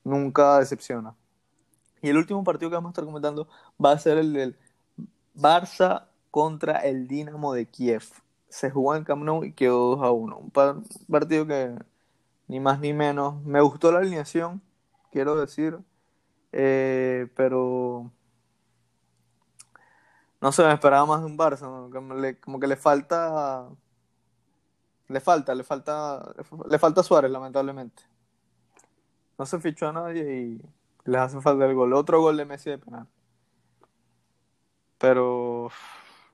Nunca 0.03 0.59
decepciona. 0.59 1.15
Y 2.01 2.09
el 2.09 2.17
último 2.17 2.43
partido 2.43 2.69
que 2.69 2.75
vamos 2.75 2.89
a 2.89 2.91
estar 2.91 3.05
comentando 3.05 3.47
va 3.83 3.91
a 3.91 3.99
ser 3.99 4.17
el 4.17 4.33
del 4.33 4.57
Barça 5.35 6.07
contra 6.31 6.77
el 6.79 7.07
Dinamo 7.07 7.53
de 7.53 7.65
Kiev. 7.67 8.03
Se 8.49 8.71
jugó 8.71 8.95
en 8.95 9.03
Camp 9.03 9.23
Nou 9.23 9.43
y 9.43 9.53
quedó 9.53 9.95
2 9.95 10.05
a 10.05 10.11
1. 10.11 10.37
Un 10.37 10.51
partido 11.09 11.45
que 11.45 11.75
ni 12.47 12.59
más 12.59 12.79
ni 12.79 12.93
menos. 12.93 13.41
Me 13.43 13.61
gustó 13.61 13.91
la 13.91 13.99
alineación, 13.99 14.61
quiero 15.11 15.35
decir. 15.35 15.79
Eh, 16.51 17.27
pero 17.35 18.11
no 20.41 20.51
sé, 20.51 20.63
me 20.63 20.73
esperaba 20.73 21.05
más 21.05 21.21
de 21.21 21.25
un 21.27 21.37
Barça. 21.37 22.39
como 22.41 22.59
que 22.59 22.67
le 22.67 22.75
falta 22.75 23.69
Le 25.07 25.19
falta, 25.21 25.55
le 25.55 25.63
falta, 25.63 26.33
le 26.69 26.79
falta 26.79 27.03
Suárez, 27.03 27.31
lamentablemente. 27.31 28.03
No 29.37 29.45
se 29.45 29.59
fichó 29.59 29.87
a 29.87 29.93
nadie 29.93 30.41
y 30.41 30.61
les 31.05 31.21
hace 31.21 31.41
falta 31.41 31.65
el 31.65 31.75
gol. 31.75 31.93
Otro 31.93 32.21
gol 32.21 32.37
de 32.37 32.45
Messi 32.45 32.69
de 32.69 32.77
penal. 32.77 33.07
Pero 34.97 35.69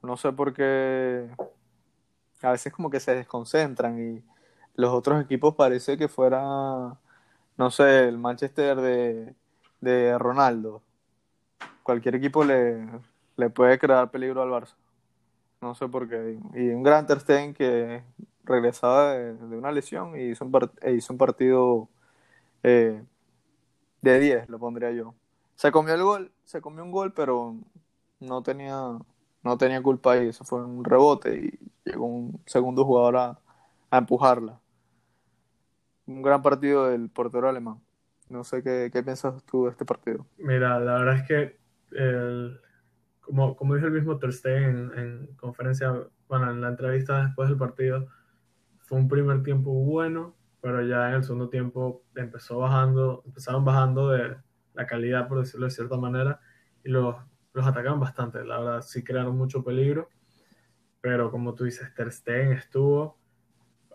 no 0.02 0.17
sé 0.17 0.32
por 0.32 0.54
qué 0.54 1.30
a 2.41 2.52
veces 2.52 2.73
como 2.73 2.89
que 2.89 2.99
se 2.99 3.15
desconcentran 3.15 3.99
y 3.99 4.23
los 4.76 4.92
otros 4.92 5.24
equipos 5.24 5.56
parece 5.56 5.98
que 5.98 6.08
fuera, 6.08 6.42
no 7.58 7.72
sé, 7.72 8.08
el 8.08 8.18
Manchester 8.18 8.80
de, 8.82 9.36
de 9.82 10.18
Ronaldo. 10.18 10.82
Cualquier 11.84 12.16
equipo 12.16 12.44
le, 12.44 12.88
le 13.38 13.50
puede 13.50 13.80
crear 13.80 14.12
peligro 14.12 14.42
al 14.42 14.50
Barça. 14.50 14.76
No 15.62 15.76
sé 15.76 15.88
por 15.88 16.10
qué. 16.10 16.38
Y 16.56 16.70
un 16.70 16.84
gran 16.84 17.08
Ter 17.08 17.54
que 17.54 18.04
regresaba 18.44 19.14
de, 19.14 19.58
una 19.58 19.72
lesión 19.72 20.20
y 20.20 20.32
hizo 20.32 20.46
un, 20.46 20.72
e 20.82 20.94
hizo 20.94 21.14
un 21.14 21.18
partido 21.18 21.90
eh, 22.64 23.02
de 24.02 24.20
10, 24.20 24.50
lo 24.50 24.60
pondría 24.60 24.92
yo. 24.92 25.16
Se 25.56 25.72
comió 25.72 25.94
el 25.94 26.04
gol, 26.04 26.32
se 26.44 26.62
comió 26.62 26.84
un 26.84 26.92
gol, 26.92 27.14
pero 27.14 27.56
no 28.20 28.44
tenía, 28.44 28.98
no 29.44 29.58
tenía 29.58 29.82
culpa 29.82 30.14
ahí. 30.14 30.30
Eso 30.30 30.44
fue 30.44 30.64
un 30.64 30.84
rebote 30.84 31.38
y 31.38 31.60
llegó 31.90 32.06
un 32.06 32.42
segundo 32.46 32.86
jugador 32.86 33.18
a, 33.18 33.40
empujarla. 33.92 34.60
Un 36.06 36.22
gran 36.22 36.42
partido 36.42 36.89
del 36.89 37.10
portero 37.10 37.48
alemán. 37.48 37.80
No 38.30 38.44
sé 38.44 38.63
qué, 38.63 38.89
qué 38.92 39.04
piensas 39.04 39.44
tú 39.44 39.66
de 39.66 39.72
este 39.72 39.86
partido. 39.86 40.26
Mira, 40.38 40.80
la 40.80 40.96
verdad 40.96 41.16
es 41.18 41.28
que 41.28 41.60
el, 41.92 42.60
como, 43.24 43.56
como 43.56 43.76
dijo 43.76 43.88
el 43.88 43.94
mismo 43.94 44.18
Ter 44.18 44.34
Stegen 44.34 44.92
en, 44.96 45.28
conferencia, 45.38 45.94
bueno, 46.28 46.52
en 46.52 46.62
la 46.62 46.70
entrevista 46.70 47.24
después 47.24 47.50
del 47.50 47.58
partido, 47.58 48.08
fue 48.80 48.98
un 48.98 49.08
primer 49.08 49.44
tiempo 49.44 49.72
bueno, 49.72 50.36
pero 50.62 50.82
ya 50.82 51.10
en 51.10 51.16
el 51.16 51.24
segundo 51.24 51.50
tiempo 51.50 52.04
empezó 52.16 52.60
bajando, 52.60 53.24
empezaron 53.26 53.63
bajando 53.63 54.10
de 54.10 54.36
la 54.74 54.86
calidad, 54.86 55.28
por 55.28 55.39
decirlo 55.39 55.68
de 55.68 55.72
cierta 55.72 55.98
manera, 55.98 56.42
y 56.84 56.89
los, 56.89 57.16
los 57.54 57.66
atacaron 57.66 58.00
bastante, 58.00 58.44
la 58.44 58.60
verdad, 58.60 58.82
sí 58.82 59.04
crearon 59.04 59.38
mucho 59.38 59.63
peligro, 59.63 60.10
pero 61.00 61.32
como 61.32 61.54
tú 61.54 61.63
dices, 61.63 61.94
Ter 61.96 62.12
Stegen 62.12 62.52
estuvo, 62.52 63.18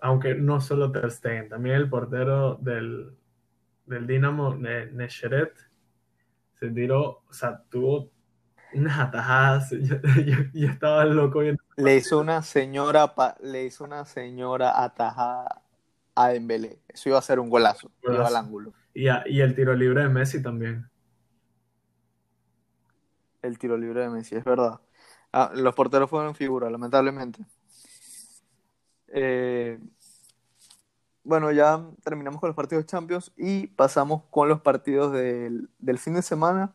aunque 0.03 0.35
no 0.35 0.61
solo 0.61 0.93
Ter 0.93 1.11
Stegen, 1.11 1.49
también 1.49 1.77
el 1.77 1.89
portero 1.89 2.57
del, 2.57 3.17
del 3.87 4.07
Dinamo, 4.07 4.55
Nesheret, 4.57 5.53
se 6.59 6.71
tiró, 6.71 7.23
o 7.29 7.33
sea, 7.33 7.63
tuvo 7.69 8.11
unas 8.75 8.99
atajadas. 8.99 9.71
Yo, 10.53 10.69
estaba 10.69 11.05
loco 11.05 11.41
viendo. 11.41 11.63
Le 11.77 11.97
hizo 11.97 12.19
una 12.19 12.43
señora, 12.43 13.15
le 13.41 13.65
hizo 13.65 13.85
una 13.85 14.05
señora 14.05 14.83
atajada 14.83 15.63
a 16.15 16.29
Dembélé. 16.29 16.81
Eso 16.89 17.11
iba 17.11 17.19
a 17.19 17.23
ser 17.23 17.39
un 17.39 17.49
golazo, 17.49 17.91
Iba 18.03 18.27
al 18.27 18.37
ángulo. 18.37 18.73
Y, 18.95 19.05
y 19.05 19.41
el 19.41 19.55
tiro 19.55 19.75
libre 19.75 20.03
de 20.03 20.09
Messi 20.09 20.43
también. 20.43 20.89
El 23.43 23.59
tiro 23.59 23.77
libre 23.77 24.03
de 24.03 24.11
Messi, 24.11 24.35
es 24.35 24.45
verdad. 24.45 24.81
Ah, 25.33 25.53
los 25.55 25.75
porteros 25.75 26.11
fueron 26.11 26.35
figura, 26.35 26.69
lamentablemente. 26.71 27.45
Eh, 29.09 29.79
bueno, 31.25 31.53
ya 31.53 31.85
terminamos 32.03 32.41
con 32.41 32.49
los 32.49 32.57
partidos 32.57 32.87
Champions 32.87 33.33
y 33.37 33.67
pasamos 33.69 34.23
con 34.31 34.49
los 34.49 34.61
partidos 34.61 35.13
del, 35.13 35.69
del 35.79 35.99
fin 35.99 36.15
de 36.15 36.23
semana 36.23 36.75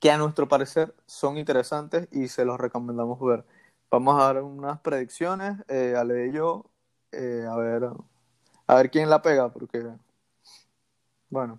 que 0.00 0.10
a 0.10 0.18
nuestro 0.18 0.48
parecer 0.48 0.94
son 1.06 1.38
interesantes 1.38 2.08
y 2.12 2.28
se 2.28 2.44
los 2.44 2.58
recomendamos 2.58 3.20
ver. 3.20 3.44
Vamos 3.90 4.20
a 4.20 4.24
dar 4.24 4.42
unas 4.42 4.80
predicciones, 4.80 5.58
eh, 5.68 5.94
Ale 5.96 6.28
y 6.28 6.32
yo, 6.32 6.70
eh, 7.12 7.46
a 7.48 7.56
ver 7.56 7.90
a 8.66 8.74
ver 8.76 8.90
quién 8.90 9.08
la 9.08 9.22
pega, 9.22 9.50
porque, 9.50 9.82
bueno, 11.30 11.58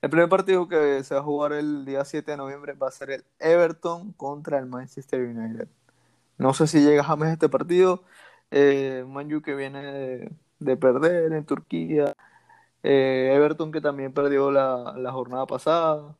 el 0.00 0.10
primer 0.10 0.28
partido 0.28 0.68
que 0.68 1.04
se 1.04 1.14
va 1.14 1.20
a 1.20 1.24
jugar 1.24 1.52
el 1.52 1.84
día 1.84 2.04
7 2.04 2.30
de 2.32 2.36
noviembre 2.38 2.72
va 2.72 2.88
a 2.88 2.90
ser 2.90 3.10
el 3.10 3.24
Everton 3.38 4.12
contra 4.12 4.58
el 4.58 4.66
Manchester 4.66 5.20
United. 5.20 5.68
No 6.38 6.54
sé 6.54 6.66
si 6.66 6.80
llega 6.80 7.04
a 7.06 7.32
este 7.32 7.48
partido. 7.48 8.04
Eh, 8.50 9.04
Manju 9.06 9.42
que 9.42 9.54
viene 9.54 10.30
de, 10.58 10.76
perder 10.76 11.32
en 11.32 11.44
Turquía. 11.46 12.14
Eh, 12.82 13.32
Everton 13.34 13.72
que 13.72 13.80
también 13.80 14.12
perdió 14.14 14.50
la, 14.50 14.94
la 14.96 15.12
jornada 15.12 15.46
pasada. 15.46 16.16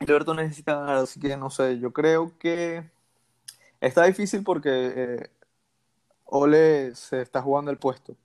Everton 0.00 0.36
necesita 0.36 0.76
ganar, 0.76 0.96
así 0.96 1.20
que 1.20 1.36
no 1.36 1.50
sé, 1.50 1.78
yo 1.80 1.92
creo 1.92 2.36
que 2.38 2.90
está 3.80 4.04
difícil 4.04 4.44
porque 4.44 4.70
eh, 4.70 5.30
Ole 6.24 6.94
se 6.94 7.22
está 7.22 7.42
jugando 7.42 7.70
el 7.70 7.78
puesto. 7.78 8.16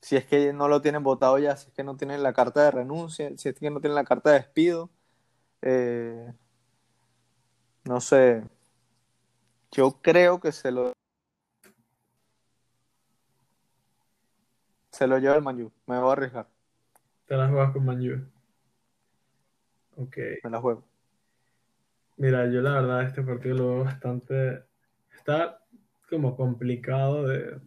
Si 0.00 0.16
es 0.16 0.24
que 0.26 0.52
no 0.52 0.68
lo 0.68 0.80
tienen 0.80 1.02
votado 1.02 1.38
ya, 1.38 1.56
si 1.56 1.68
es 1.68 1.74
que 1.74 1.82
no 1.84 1.96
tienen 1.96 2.22
la 2.22 2.32
carta 2.32 2.62
de 2.64 2.70
renuncia, 2.70 3.30
si 3.36 3.48
es 3.48 3.54
que 3.58 3.70
no 3.70 3.80
tienen 3.80 3.96
la 3.96 4.04
carta 4.04 4.30
de 4.30 4.38
despido, 4.38 4.90
eh, 5.62 6.32
no 7.84 8.00
sé, 8.00 8.44
yo 9.70 9.98
creo 10.02 10.40
que 10.40 10.52
se 10.52 10.70
lo 10.70 10.92
se 14.90 15.06
lo 15.06 15.18
lleva 15.18 15.36
el 15.36 15.42
Manju, 15.42 15.70
me 15.86 15.98
voy 15.98 16.10
a 16.10 16.12
arriesgar. 16.12 16.48
Te 17.26 17.36
la 17.36 17.48
juegas 17.48 17.72
con 17.72 17.84
Manju. 17.84 18.26
Ok. 19.96 20.16
Me 20.42 20.50
la 20.50 20.60
juego. 20.60 20.84
Mira, 22.16 22.46
yo 22.50 22.60
la 22.62 22.72
verdad 22.72 23.02
este 23.04 23.22
partido 23.22 23.56
lo 23.56 23.68
veo 23.68 23.84
bastante... 23.84 24.64
Está 25.14 25.60
como 26.08 26.36
complicado 26.36 27.28
de, 27.28 27.60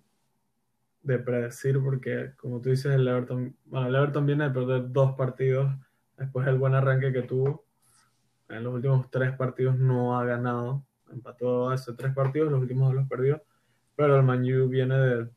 de 1.03 1.19
predecir 1.19 1.81
porque, 1.81 2.33
como 2.37 2.59
tú 2.59 2.69
dices, 2.69 2.93
el 2.93 3.07
Everton, 3.07 3.55
bueno, 3.65 3.87
el 3.87 3.95
Everton 3.95 4.25
viene 4.25 4.45
de 4.45 4.49
perder 4.51 4.91
dos 4.91 5.15
partidos 5.15 5.71
después 6.17 6.45
del 6.45 6.57
buen 6.57 6.73
arranque 6.73 7.13
que 7.13 7.21
tuvo. 7.21 7.65
En 8.49 8.63
los 8.63 8.73
últimos 8.73 9.09
tres 9.09 9.31
partidos 9.37 9.77
no 9.77 10.17
ha 10.17 10.25
ganado. 10.25 10.83
Empató 11.11 11.69
hace 11.69 11.93
tres 11.93 12.13
partidos, 12.13 12.51
los 12.51 12.61
últimos 12.61 12.87
dos 12.87 12.95
los 12.95 13.07
perdió. 13.07 13.43
Pero 13.95 14.17
el 14.17 14.23
Man 14.23 14.41
viene 14.41 14.97
de, 14.97 15.29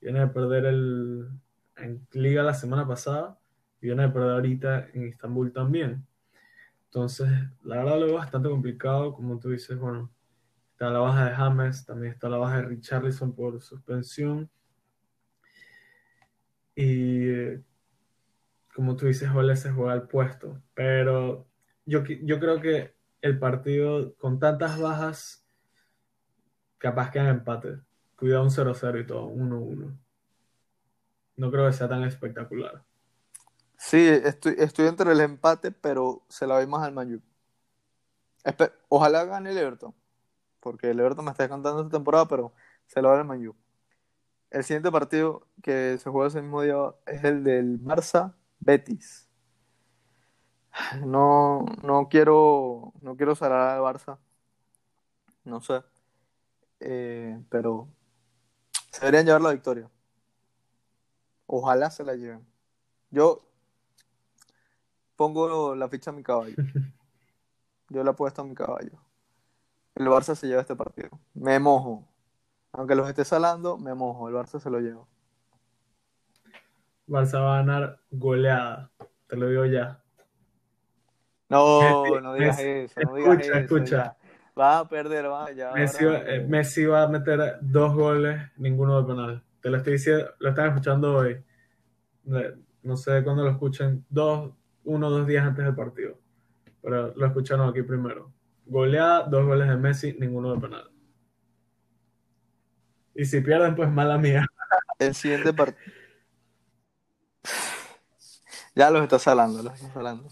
viene 0.00 0.20
de 0.20 0.26
perder 0.28 0.66
el, 0.66 1.28
en 1.76 2.06
Liga 2.12 2.42
la 2.42 2.54
semana 2.54 2.86
pasada 2.86 3.38
y 3.80 3.86
viene 3.86 4.02
de 4.02 4.08
perder 4.08 4.30
ahorita 4.30 4.88
en 4.92 5.08
Istambul 5.08 5.52
también. 5.52 6.06
Entonces, 6.86 7.28
la 7.62 7.76
verdad 7.76 8.00
lo 8.00 8.06
veo 8.06 8.14
bastante 8.14 8.48
complicado, 8.48 9.12
como 9.12 9.38
tú 9.38 9.50
dices, 9.50 9.78
bueno, 9.78 10.10
está 10.72 10.90
la 10.90 11.00
baja 11.00 11.28
de 11.28 11.34
James, 11.34 11.84
también 11.84 12.12
está 12.12 12.28
la 12.28 12.38
baja 12.38 12.56
de 12.58 12.62
Richarlison 12.62 13.34
por 13.34 13.60
suspensión. 13.60 14.50
Y 16.74 17.56
como 18.74 18.96
tú 18.96 19.06
dices, 19.06 19.28
Ole 19.34 19.56
se 19.56 19.72
juega 19.72 19.92
al 19.92 20.06
puesto, 20.06 20.62
pero 20.72 21.48
yo, 21.84 22.04
yo 22.04 22.38
creo 22.38 22.60
que 22.60 22.97
el 23.20 23.38
partido 23.38 24.14
con 24.16 24.38
tantas 24.38 24.80
bajas, 24.80 25.44
capaz 26.78 27.10
que 27.10 27.18
en 27.18 27.26
empate. 27.26 27.80
Cuidado 28.16 28.42
un 28.42 28.50
0-0 28.50 29.00
y 29.00 29.06
todo, 29.06 29.28
1-1. 29.30 29.96
No 31.36 31.50
creo 31.50 31.66
que 31.66 31.72
sea 31.72 31.88
tan 31.88 32.02
espectacular. 32.02 32.82
Sí, 33.76 34.08
estoy, 34.08 34.56
estoy 34.58 34.88
entre 34.88 35.12
el 35.12 35.20
empate, 35.20 35.70
pero 35.70 36.24
se 36.28 36.46
la 36.46 36.56
doy 36.56 36.66
más 36.66 36.82
al 36.82 36.92
Manju. 36.92 37.20
Ojalá 38.88 39.24
gane 39.24 39.50
el 39.50 39.58
Everton, 39.58 39.94
porque 40.60 40.90
el 40.90 40.98
Everton 40.98 41.24
me 41.24 41.30
está 41.30 41.48
contando 41.48 41.82
esta 41.82 41.96
temporada, 41.96 42.26
pero 42.26 42.52
se 42.86 43.00
lo 43.00 43.08
doy 43.10 43.18
al 43.18 43.24
Manju. 43.24 43.54
El 44.50 44.64
siguiente 44.64 44.90
partido 44.90 45.46
que 45.62 45.98
se 45.98 46.10
juega 46.10 46.28
ese 46.28 46.42
mismo 46.42 46.62
día 46.62 46.76
es 47.06 47.22
el 47.22 47.44
del 47.44 47.80
Barça 47.80 48.34
Betis. 48.58 49.27
No, 51.04 51.64
no 51.82 52.08
quiero 52.08 52.92
no 53.00 53.16
quiero 53.16 53.34
salar 53.34 53.76
al 53.76 53.80
Barça. 53.80 54.18
No 55.44 55.60
sé. 55.60 55.82
Eh, 56.80 57.40
pero 57.48 57.88
se 58.90 59.00
deberían 59.00 59.26
llevar 59.26 59.42
la 59.42 59.52
victoria. 59.52 59.90
Ojalá 61.46 61.90
se 61.90 62.04
la 62.04 62.14
lleven. 62.14 62.46
Yo 63.10 63.48
pongo 65.16 65.74
la 65.74 65.88
ficha 65.88 66.10
a 66.10 66.14
mi 66.14 66.22
caballo. 66.22 66.56
Yo 67.88 68.04
la 68.04 68.12
puesto 68.12 68.42
a 68.42 68.44
mi 68.44 68.54
caballo. 68.54 68.98
El 69.94 70.06
Barça 70.06 70.34
se 70.34 70.46
lleva 70.46 70.60
este 70.60 70.76
partido. 70.76 71.10
Me 71.34 71.58
mojo. 71.58 72.06
Aunque 72.72 72.94
los 72.94 73.08
esté 73.08 73.24
salando, 73.24 73.78
me 73.78 73.94
mojo. 73.94 74.28
El 74.28 74.34
Barça 74.34 74.60
se 74.60 74.70
lo 74.70 74.78
lleva. 74.78 75.06
Barça 77.08 77.40
va 77.40 77.54
a 77.54 77.58
ganar 77.58 78.00
goleada. 78.10 78.90
Te 79.26 79.36
lo 79.36 79.48
digo 79.48 79.64
ya. 79.64 80.02
No, 81.48 82.20
no 82.20 82.34
digas 82.34 82.58
eso. 82.58 83.00
No 83.00 83.14
digas 83.14 83.40
escucha, 83.40 83.60
escucha. 83.60 84.16
Va 84.58 84.80
a 84.80 84.88
perder, 84.88 85.30
va, 85.30 85.52
ya. 85.52 85.72
Messi, 85.72 86.04
va, 86.04 86.18
eh, 86.18 86.40
Messi 86.40 86.84
va 86.84 87.02
a 87.04 87.08
meter 87.08 87.58
dos 87.60 87.94
goles, 87.94 88.40
ninguno 88.56 89.00
de 89.00 89.06
penal. 89.06 89.44
Te 89.62 89.70
lo 89.70 89.76
estoy 89.76 89.94
diciendo, 89.94 90.30
lo 90.40 90.48
están 90.48 90.68
escuchando 90.68 91.16
hoy. 91.16 91.44
No 92.82 92.96
sé 92.96 93.22
cuándo 93.22 93.44
lo 93.44 93.50
escuchen. 93.50 94.04
Dos, 94.08 94.52
uno 94.84 95.06
o 95.06 95.10
dos 95.10 95.26
días 95.26 95.44
antes 95.44 95.64
del 95.64 95.74
partido. 95.74 96.18
Pero 96.82 97.14
lo 97.14 97.26
escucharon 97.26 97.68
aquí 97.68 97.82
primero. 97.82 98.32
Goleada, 98.66 99.24
dos 99.24 99.46
goles 99.46 99.68
de 99.68 99.76
Messi, 99.76 100.16
ninguno 100.18 100.54
de 100.54 100.60
penal. 100.60 100.90
Y 103.14 103.24
si 103.24 103.40
pierden, 103.40 103.74
pues 103.74 103.90
mala 103.90 104.18
mía. 104.18 104.46
El 104.98 105.14
siguiente 105.14 105.52
partido. 105.52 105.92
Ya 108.74 108.90
los 108.92 109.02
estás 109.02 109.26
hablando, 109.26 109.60
los 109.60 109.74
estás 109.74 109.96
hablando. 109.96 110.28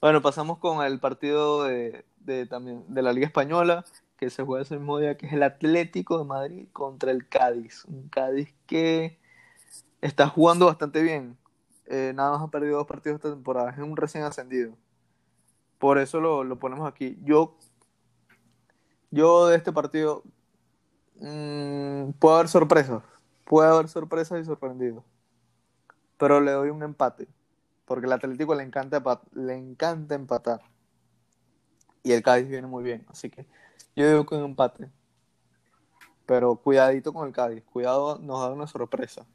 Bueno, 0.00 0.20
pasamos 0.20 0.58
con 0.58 0.84
el 0.84 1.00
partido 1.00 1.64
de, 1.64 2.04
de, 2.18 2.46
también, 2.46 2.84
de 2.88 3.02
la 3.02 3.12
Liga 3.12 3.26
Española, 3.26 3.84
que 4.18 4.30
se 4.30 4.44
juega 4.44 4.62
ese 4.62 4.76
mismo 4.76 4.98
día, 4.98 5.16
que 5.16 5.26
es 5.26 5.32
el 5.32 5.42
Atlético 5.42 6.18
de 6.18 6.24
Madrid 6.24 6.68
contra 6.72 7.10
el 7.10 7.28
Cádiz. 7.28 7.84
Un 7.86 8.08
Cádiz 8.08 8.54
que 8.66 9.18
está 10.02 10.28
jugando 10.28 10.66
bastante 10.66 11.02
bien. 11.02 11.38
Eh, 11.86 12.12
nada 12.14 12.32
más 12.32 12.42
ha 12.42 12.50
perdido 12.50 12.76
dos 12.76 12.86
partidos 12.86 13.16
esta 13.16 13.30
temporada. 13.30 13.70
Es 13.70 13.78
un 13.78 13.96
recién 13.96 14.24
ascendido. 14.24 14.74
Por 15.78 15.98
eso 15.98 16.20
lo, 16.20 16.44
lo 16.44 16.58
ponemos 16.58 16.86
aquí. 16.86 17.18
Yo, 17.22 17.56
yo 19.10 19.46
de 19.46 19.56
este 19.56 19.72
partido 19.72 20.22
mmm, 21.16 22.10
puede 22.18 22.34
haber 22.34 22.48
sorpresas. 22.48 23.02
Puede 23.44 23.68
haber 23.70 23.88
sorpresas 23.88 24.40
y 24.40 24.44
sorprendidos. 24.44 25.04
Pero 26.18 26.40
le 26.40 26.52
doy 26.52 26.70
un 26.70 26.82
empate. 26.82 27.28
Porque 27.86 28.06
el 28.06 28.12
Atlético 28.12 28.54
le 28.54 28.64
encanta, 28.64 29.02
le 29.32 29.54
encanta 29.54 30.14
empatar. 30.14 30.60
Y 32.02 32.12
el 32.12 32.22
Cádiz 32.22 32.48
viene 32.48 32.66
muy 32.66 32.84
bien. 32.84 33.04
Así 33.08 33.30
que 33.30 33.46
yo 33.94 34.08
digo 34.08 34.26
que 34.26 34.34
un 34.34 34.44
empate. 34.44 34.90
Pero 36.26 36.56
cuidadito 36.56 37.12
con 37.12 37.26
el 37.28 37.32
Cádiz. 37.32 37.64
Cuidado, 37.64 38.18
nos 38.18 38.40
da 38.40 38.52
una 38.52 38.66
sorpresa. 38.66 39.26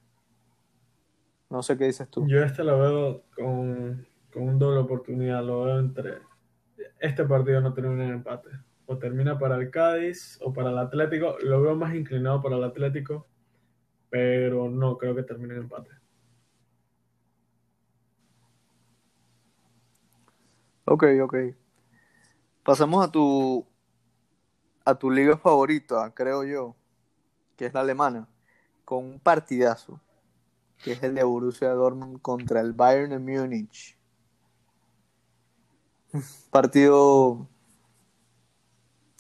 No 1.50 1.64
sé 1.64 1.78
qué 1.78 1.86
dices 1.86 2.10
tú. 2.10 2.28
Yo 2.28 2.44
este 2.44 2.64
lo 2.64 2.80
veo 2.80 3.24
con, 3.36 4.06
con 4.34 4.44
un 4.44 4.60
doble 4.60 4.80
oportunidad. 4.80 5.44
Lo 5.44 5.64
veo 5.64 5.80
entre. 5.80 6.20
Este 7.00 7.24
partido 7.24 7.62
no 7.62 7.74
termina 7.74 8.06
en 8.06 8.12
empate. 8.12 8.50
O 8.86 8.98
termina 8.98 9.40
para 9.40 9.56
el 9.56 9.72
Cádiz 9.72 10.38
o 10.42 10.54
para 10.54 10.72
el 10.72 10.78
Atlético. 10.78 11.38
Lo 11.42 11.62
veo 11.62 11.76
más 11.76 11.96
inclinado 11.96 12.42
para 12.42 12.58
el 12.58 12.64
Atlético. 12.66 13.28
Pero 14.10 14.70
no 14.70 14.98
creo 14.98 15.16
que 15.16 15.24
termine 15.24 15.54
en 15.56 15.62
empate. 15.62 16.01
Ok, 20.92 21.06
ok. 21.24 21.36
Pasamos 22.66 23.06
a 23.06 23.10
tu 23.10 23.66
a 24.84 24.94
tu 24.94 25.10
liga 25.10 25.38
favorita, 25.38 26.14
creo 26.14 26.44
yo, 26.44 26.76
que 27.56 27.68
es 27.68 27.74
la 27.74 27.80
alemana, 27.80 28.28
con 28.84 29.06
un 29.06 29.18
partidazo, 29.18 30.02
que 30.84 30.92
es 30.92 31.02
el 31.04 31.16
de 31.16 31.24
Borussia 31.24 31.70
Dortmund 31.70 32.22
contra 32.22 32.60
el 32.60 32.74
Bayern 32.74 33.12
de 33.12 33.20
Múnich. 33.20 33.98
Partido 36.52 37.48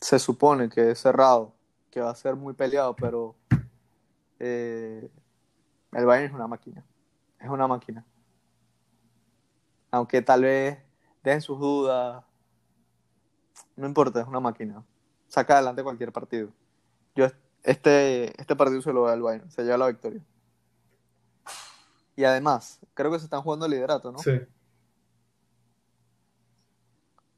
se 0.01 0.19
supone 0.19 0.67
que 0.67 0.91
es 0.91 0.99
cerrado, 0.99 1.53
que 1.89 2.01
va 2.01 2.09
a 2.09 2.15
ser 2.15 2.35
muy 2.35 2.53
peleado, 2.53 2.97
pero 2.97 3.37
eh, 4.39 5.09
el 5.93 6.05
Bayern 6.05 6.31
es 6.31 6.33
una 6.33 6.47
máquina, 6.47 6.83
es 7.39 7.49
una 7.49 7.65
máquina. 7.65 8.05
Aunque 9.89 10.21
tal 10.21 10.41
vez 10.41 10.90
dejen 11.23 11.41
sus 11.41 11.59
dudas, 11.59 12.23
no 13.75 13.87
importa, 13.87 14.21
es 14.21 14.27
una 14.27 14.39
máquina. 14.39 14.83
Saca 15.27 15.55
adelante 15.55 15.83
cualquier 15.83 16.11
partido. 16.11 16.49
Yo 17.15 17.27
este, 17.63 18.39
este 18.39 18.55
partido 18.55 18.81
se 18.81 18.93
lo 18.93 19.01
doy 19.01 19.11
al 19.11 19.21
Bayern, 19.21 19.51
se 19.51 19.63
lleva 19.63 19.77
la 19.77 19.87
victoria. 19.87 20.21
Y 22.15 22.23
además, 22.23 22.79
creo 22.93 23.11
que 23.11 23.19
se 23.19 23.25
están 23.25 23.41
jugando 23.41 23.65
el 23.65 23.71
liderato, 23.71 24.11
¿no? 24.11 24.19
Sí. 24.19 24.39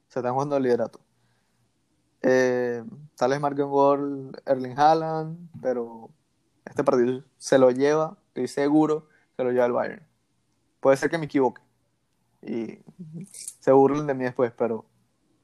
Se 0.07 0.19
están 0.19 0.33
jugando 0.33 0.57
el 0.57 0.63
liderato. 0.63 0.99
Eh, 2.21 2.83
tal 3.15 3.31
vez 3.31 3.39
marque 3.39 3.63
un 3.63 3.71
gol 3.71 4.41
Erling 4.45 4.77
Haaland, 4.77 5.49
pero 5.61 6.09
este 6.65 6.83
partido 6.83 7.23
se 7.37 7.57
lo 7.57 7.69
lleva, 7.71 8.17
estoy 8.27 8.47
seguro, 8.47 9.07
se 9.35 9.43
lo 9.43 9.51
lleva 9.51 9.65
el 9.65 9.71
Bayern. 9.73 10.07
Puede 10.79 10.97
ser 10.97 11.09
que 11.09 11.17
me 11.17 11.25
equivoque 11.25 11.62
y 12.45 12.79
se 13.33 13.71
burlen 13.71 14.07
de 14.07 14.13
mí 14.13 14.23
después, 14.23 14.51
pero 14.57 14.85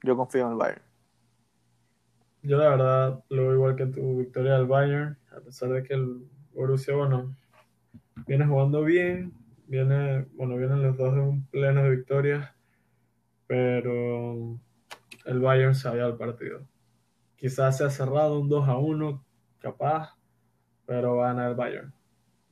yo 0.02 0.16
confío 0.16 0.46
en 0.46 0.52
el 0.52 0.56
Bayern. 0.56 0.82
Yo 2.42 2.56
la 2.56 2.70
verdad 2.70 3.24
lo 3.28 3.42
veo 3.42 3.54
igual 3.54 3.76
que 3.76 3.86
tu 3.86 4.18
victoria 4.18 4.54
del 4.54 4.66
Bayern, 4.66 5.18
a 5.30 5.40
pesar 5.40 5.68
de 5.70 5.82
que 5.82 5.94
el 5.94 6.26
Borussia, 6.54 6.94
bueno, 6.94 7.36
viene 8.26 8.46
jugando 8.46 8.82
bien, 8.82 9.34
viene, 9.66 10.26
bueno, 10.34 10.56
vienen 10.56 10.82
los 10.82 10.96
dos 10.96 11.14
de 11.14 11.20
un 11.20 11.46
pleno 11.46 11.82
de 11.82 11.90
victorias, 11.90 12.50
pero 13.46 14.58
el 15.26 15.40
Bayern 15.40 15.74
se 15.74 15.88
había 15.88 16.06
el 16.06 16.16
partido. 16.16 16.66
Quizás 17.36 17.78
se 17.78 17.84
ha 17.84 17.90
cerrado 17.90 18.40
un 18.40 18.48
2 18.48 18.68
a 18.68 18.76
1, 18.76 19.24
capaz, 19.58 20.16
pero 20.86 21.16
va 21.16 21.30
a 21.30 21.34
ganar 21.34 21.50
el 21.50 21.56
Bayern. 21.56 21.92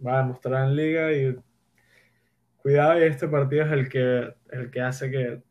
Va 0.04 0.14
a 0.14 0.22
demostrar 0.22 0.68
en 0.68 0.76
liga 0.76 1.12
y 1.12 1.36
cuidado, 2.58 2.98
y 2.98 3.04
este 3.04 3.26
partido 3.26 3.64
es 3.64 3.72
el 3.72 3.88
que, 3.88 4.34
el 4.50 4.70
que 4.70 4.80
hace 4.80 5.10
que 5.10 5.42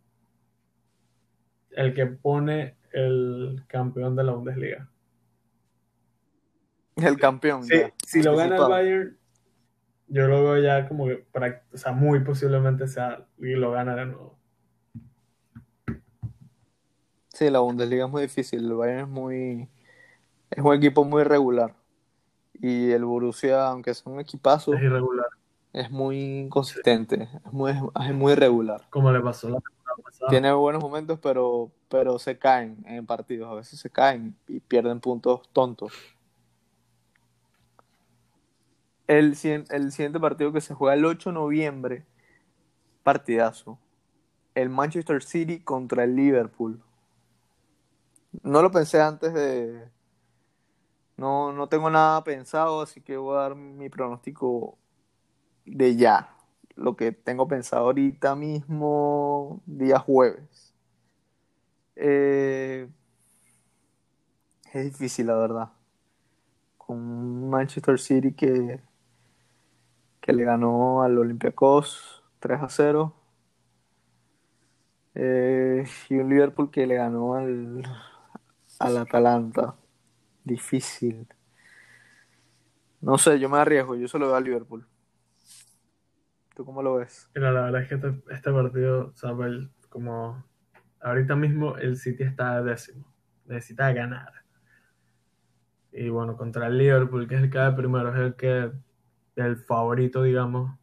el 1.72 1.94
que 1.94 2.08
pone 2.08 2.78
el 2.92 3.64
campeón 3.68 4.16
de 4.16 4.24
la 4.24 4.32
Bundesliga. 4.32 4.90
El 6.96 7.18
campeón. 7.18 7.64
Sí, 7.64 7.76
si 8.06 8.24
lo 8.24 8.36
gana 8.36 8.56
el 8.56 8.62
Bayern, 8.62 9.18
yo 10.08 10.28
lo 10.28 10.44
veo 10.44 10.58
ya 10.58 10.88
como 10.88 11.06
que, 11.06 11.26
o 11.72 11.78
sea, 11.78 11.92
muy 11.92 12.22
posiblemente 12.22 12.88
sea 12.88 13.28
y 13.38 13.52
lo 13.52 13.72
gana 13.72 13.96
de 13.96 14.06
nuevo. 14.08 14.38
Sí, 17.34 17.52
la 17.52 17.60
Bundesliga 17.60 18.06
es 18.06 18.12
muy 18.12 18.24
difícil. 18.24 18.66
El 18.66 18.74
Bayern 18.74 19.02
es 19.02 19.08
muy. 19.08 19.70
Es 20.50 20.64
un 20.64 20.74
equipo 20.74 21.04
muy 21.04 21.24
regular. 21.24 21.76
Y 22.54 22.90
el 22.90 23.06
Borussia, 23.06 23.68
aunque 23.68 23.92
es 23.92 24.04
un 24.08 24.20
equipazo. 24.20 24.74
Es 24.74 24.82
irregular. 24.82 25.28
Es 25.74 25.92
muy 25.92 26.40
inconsistente. 26.40 27.30
Es 27.46 27.54
muy, 27.54 27.72
es 27.72 28.14
muy 28.14 28.34
irregular. 28.34 28.88
Como 28.90 29.12
le 29.12 29.22
pasó 29.22 29.50
la 29.50 29.60
tiene 30.30 30.52
buenos 30.52 30.82
momentos, 30.82 31.20
pero, 31.20 31.72
pero 31.90 32.20
se 32.20 32.38
caen 32.38 32.84
en 32.88 33.06
partidos. 33.06 33.50
A 33.52 33.56
veces 33.56 33.80
se 33.80 33.90
caen 33.90 34.36
y 34.48 34.60
pierden 34.60 35.00
puntos 35.00 35.48
tontos. 35.54 35.94
El, 39.08 39.38
el 39.70 39.92
siguiente 39.92 40.20
partido 40.20 40.52
que 40.52 40.62
se 40.62 40.74
juega 40.74 40.96
el 40.96 41.06
8 41.06 41.30
de 41.30 41.34
noviembre, 41.36 42.06
partidazo. 43.04 43.80
El 44.54 44.70
Manchester 44.70 45.24
City 45.24 45.60
contra 45.60 46.04
el 46.04 46.16
Liverpool. 46.16 46.82
No 48.44 48.62
lo 48.62 48.72
pensé 48.72 49.02
antes 49.02 49.34
de. 49.34 49.90
No, 51.16 51.52
no 51.52 51.68
tengo 51.68 51.90
nada 51.90 52.24
pensado, 52.24 52.82
así 52.82 53.02
que 53.02 53.18
voy 53.18 53.38
a 53.38 53.42
dar 53.42 53.56
mi 53.56 53.90
pronóstico 53.90 54.78
de 55.68 55.96
ya 55.96 56.36
lo 56.76 56.96
que 56.96 57.12
tengo 57.12 57.48
pensado 57.48 57.86
ahorita 57.86 58.36
mismo, 58.36 59.62
día 59.66 60.00
jueves. 60.00 60.74
Eh, 61.96 62.88
es 64.74 64.84
difícil, 64.86 65.28
la 65.28 65.36
verdad. 65.36 65.70
Con 66.78 67.50
Manchester 67.50 68.00
City 68.00 68.34
que, 68.34 68.80
que 70.22 70.34
le 70.34 70.44
ganó 70.44 71.02
al 71.04 71.18
Olympiacos 71.18 72.24
3 72.40 72.62
a 72.62 72.70
0. 72.70 73.14
Eh, 75.16 75.86
y 76.10 76.16
un 76.16 76.30
Liverpool 76.30 76.70
que 76.72 76.86
le 76.86 76.96
ganó 76.96 77.34
al, 77.36 77.84
al 78.80 78.98
Atalanta. 78.98 79.76
Difícil. 80.44 81.28
No 83.02 83.18
sé, 83.18 83.40
yo 83.40 83.50
me 83.50 83.58
arriesgo, 83.58 83.96
yo 83.96 84.08
solo 84.08 84.28
veo 84.28 84.36
a 84.36 84.42
Liverpool. 84.42 84.86
¿Tú 86.58 86.66
cómo 86.66 86.82
lo 86.82 86.96
ves? 86.96 87.30
Mira, 87.36 87.52
la 87.52 87.66
verdad 87.66 87.84
es 87.84 87.88
que 87.88 87.94
este, 87.94 88.24
este 88.32 88.52
partido, 88.52 89.14
o 89.16 89.90
como 89.90 90.44
ahorita 91.00 91.36
mismo 91.36 91.78
el 91.78 91.98
City 91.98 92.24
está 92.24 92.64
décimo, 92.64 93.06
necesita 93.46 93.94
ganar. 93.94 94.34
Y 95.92 96.10
bueno, 96.10 96.36
contra 96.36 96.66
el 96.66 96.80
Liverpool, 96.80 97.28
que 97.28 97.36
es 97.36 97.44
el 97.44 97.52
que 97.52 97.74
primero, 97.76 98.12
es 98.12 98.20
el 98.20 98.36
que 98.36 98.72
el 99.36 99.58
favorito, 99.58 100.24
digamos, 100.24 100.80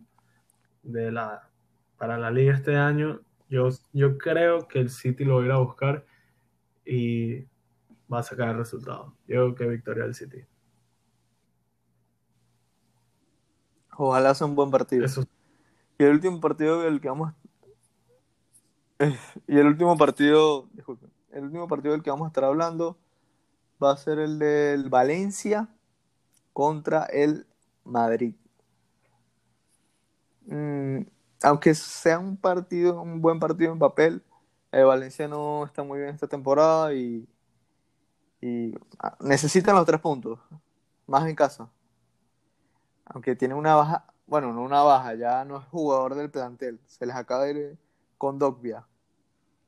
de 0.85 1.11
la 1.11 1.51
para 1.99 2.19
la 2.19 2.31
liga 2.31 2.55
este 2.55 2.77
año. 2.77 3.23
Yo, 3.49 3.71
yo 3.93 4.17
creo 4.17 4.69
que 4.69 4.79
el 4.79 4.91
City 4.91 5.25
lo 5.25 5.39
va 5.39 5.43
a 5.43 5.45
ir 5.47 5.51
a 5.51 5.59
buscar 5.59 6.07
y 6.85 7.47
va 8.13 8.21
a 8.21 8.23
sacar 8.23 8.51
el 8.51 8.59
resultado. 8.59 9.17
Yo 9.27 9.35
creo 9.35 9.55
que 9.57 9.67
victoria 9.67 10.05
del 10.05 10.15
City. 10.15 10.45
Ojalá 13.97 14.35
sea 14.35 14.47
un 14.47 14.55
buen 14.55 14.71
partido. 14.71 15.05
Eso 15.05 15.25
y 15.99 16.05
el 16.05 16.11
último 16.11 16.41
partido 16.41 16.83
del 16.83 17.01
que 17.01 17.09
vamos 17.09 17.33
y 19.49 19.59
el 19.59 19.67
último 19.67 19.97
partido, 19.97 20.69
disculpen, 20.73 21.11
el 21.33 21.45
último 21.45 21.69
partido 21.69 21.93
del 21.93 22.03
que 22.03 22.11
vamos 22.11 22.27
a 22.27 22.29
estar 22.29 22.45
hablando 22.45 22.97
va 23.83 23.93
a 23.93 23.97
ser 23.97 24.19
el 24.19 24.39
del 24.39 24.89
Valencia 24.89 25.69
contra 26.53 27.05
el 27.07 27.47
Madrid. 27.85 28.35
Mm, 30.47 31.03
aunque 31.43 31.75
sea 31.75 32.19
un 32.19 32.37
partido, 32.37 33.01
un 33.01 33.21
buen 33.21 33.39
partido 33.41 33.73
en 33.73 33.79
papel, 33.79 34.23
el 34.73 34.85
Valencia 34.85 35.29
no 35.29 35.65
está 35.65 35.83
muy 35.83 35.99
bien 36.01 36.15
esta 36.15 36.27
temporada 36.29 36.95
y, 36.95 37.29
y 38.41 38.75
ah, 38.99 39.17
necesitan 39.21 39.75
los 39.77 39.87
tres 39.87 40.01
puntos, 40.01 40.39
más 41.07 41.27
en 41.29 41.35
casa. 41.37 41.71
aunque 43.07 43.37
tiene 43.37 43.55
una 43.55 43.75
baja, 43.77 44.14
bueno, 44.27 44.53
no 44.53 44.63
una 44.63 44.83
baja, 44.83 45.15
ya 45.15 45.45
no 45.45 45.59
es 45.59 45.65
jugador 45.67 46.15
del 46.15 46.31
plantel, 46.31 46.81
se 46.87 47.07
les 47.07 47.17
acaba 47.17 47.45
de 47.45 47.51
ir 47.53 47.79
con 48.19 48.39
Dogbia, 48.39 48.87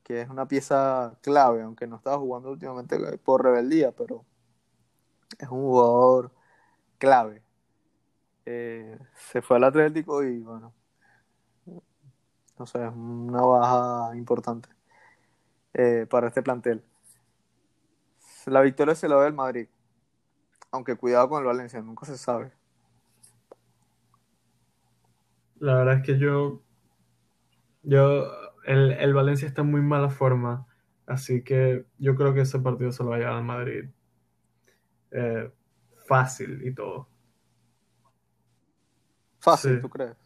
que 0.03 0.23
es 0.23 0.31
una 0.31 0.49
pieza 0.49 1.19
clave, 1.23 1.63
aunque 1.63 1.87
no 1.87 1.97
estaba 1.97 2.19
jugando 2.19 2.51
últimamente 2.51 2.99
por 3.19 3.43
rebeldía, 3.45 3.93
pero 3.93 4.25
es 5.39 5.49
un 5.49 5.63
jugador 5.63 6.33
clave. 6.99 7.43
Eh, 8.47 8.99
se 9.15 9.43
fue 9.43 9.57
al 9.57 9.65
Atlético 9.65 10.23
y 10.23 10.41
bueno, 10.41 10.73
no 12.59 12.67
sé, 12.67 12.85
es 12.85 12.93
una 12.95 13.43
baja 13.43 14.17
importante 14.17 14.69
eh, 15.75 16.07
para 16.09 16.29
este 16.29 16.43
plantel. 16.43 16.85
La 18.47 18.61
victoria 18.61 18.95
se 18.95 19.09
la 19.09 19.17
ve 19.17 19.27
el 19.27 19.35
Madrid, 19.35 19.69
aunque 20.71 20.97
cuidado 20.97 21.29
con 21.29 21.41
el 21.41 21.47
Valencia, 21.47 21.83
nunca 21.83 22.07
se 22.07 22.17
sabe. 22.17 22.53
La 25.61 25.75
verdad 25.77 25.97
es 25.99 26.03
que 26.03 26.19
yo, 26.19 26.63
yo, 27.83 28.27
el, 28.65 28.93
el 28.93 29.15
Valencia 29.15 29.49
está 29.49 29.63
en 29.63 29.71
muy 29.71 29.81
mala 29.83 30.11
forma, 30.11 30.67
así 31.07 31.43
que 31.43 31.87
yo 31.99 32.15
creo 32.17 32.35
que 32.35 32.43
ese 32.43 32.59
partido 32.61 32.93
se 32.93 33.03
lo 33.05 33.11
va 33.11 33.17
a 33.17 33.19
llevar 33.19 33.35
al 33.37 33.45
Madrid. 33.45 33.91
Eh, 35.11 35.51
fácil 36.07 36.63
y 36.67 36.75
todo. 36.75 37.09
Fácil, 39.41 39.77
Sí. 39.77 39.81
¿tú 39.81 39.89
crees? 39.89 40.17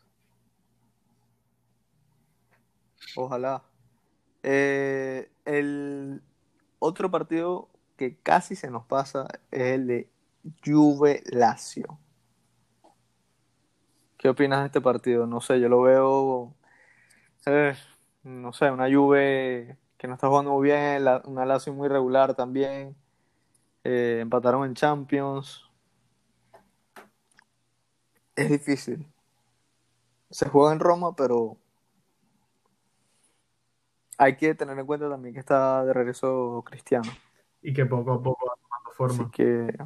Ojalá. 3.14 3.62
Eh, 4.42 5.30
el 5.44 6.22
otro 6.78 7.10
partido 7.10 7.70
que 7.96 8.18
casi 8.18 8.56
se 8.56 8.70
nos 8.70 8.86
pasa 8.86 9.28
es 9.50 9.62
el 9.74 9.86
de 9.86 10.10
Juve 10.64 11.22
Lazio. 11.26 11.98
¿Qué 14.20 14.28
opinas 14.28 14.60
de 14.60 14.66
este 14.66 14.82
partido? 14.82 15.26
No 15.26 15.40
sé, 15.40 15.58
yo 15.60 15.70
lo 15.70 15.80
veo, 15.80 16.54
eh, 17.46 17.74
no 18.22 18.52
sé, 18.52 18.70
una 18.70 18.92
Juve 18.92 19.78
que 19.96 20.08
no 20.08 20.12
está 20.12 20.28
jugando 20.28 20.50
muy 20.52 20.64
bien, 20.68 21.04
la- 21.04 21.22
una 21.24 21.46
Lazio 21.46 21.72
muy 21.72 21.88
regular 21.88 22.34
también. 22.34 22.94
Eh, 23.82 24.18
empataron 24.20 24.66
en 24.66 24.74
Champions. 24.74 25.64
Es 28.36 28.50
difícil. 28.50 29.06
Se 30.30 30.50
juega 30.50 30.74
en 30.74 30.80
Roma, 30.80 31.16
pero 31.16 31.56
hay 34.18 34.36
que 34.36 34.54
tener 34.54 34.78
en 34.78 34.84
cuenta 34.84 35.08
también 35.08 35.32
que 35.32 35.40
está 35.40 35.82
de 35.86 35.94
regreso 35.94 36.62
Cristiano. 36.66 37.10
Y 37.62 37.72
que 37.72 37.86
poco 37.86 38.12
a 38.12 38.22
poco 38.22 38.46
va 38.46 38.54
tomando 38.60 38.90
Así 38.90 39.16
forma. 39.16 39.30
que 39.32 39.78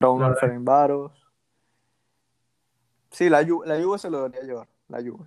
Raúl 0.00 0.20
La 0.20 0.28
verdad. 0.28 0.40
Ferencváros. 0.40 1.12
Sí, 3.10 3.28
la, 3.28 3.42
Ju- 3.42 3.64
la 3.66 3.80
Juve 3.82 3.98
se 3.98 4.10
lo 4.10 4.18
debería 4.22 4.42
llevar. 4.42 4.68
La 4.88 4.98
Juve. 5.02 5.26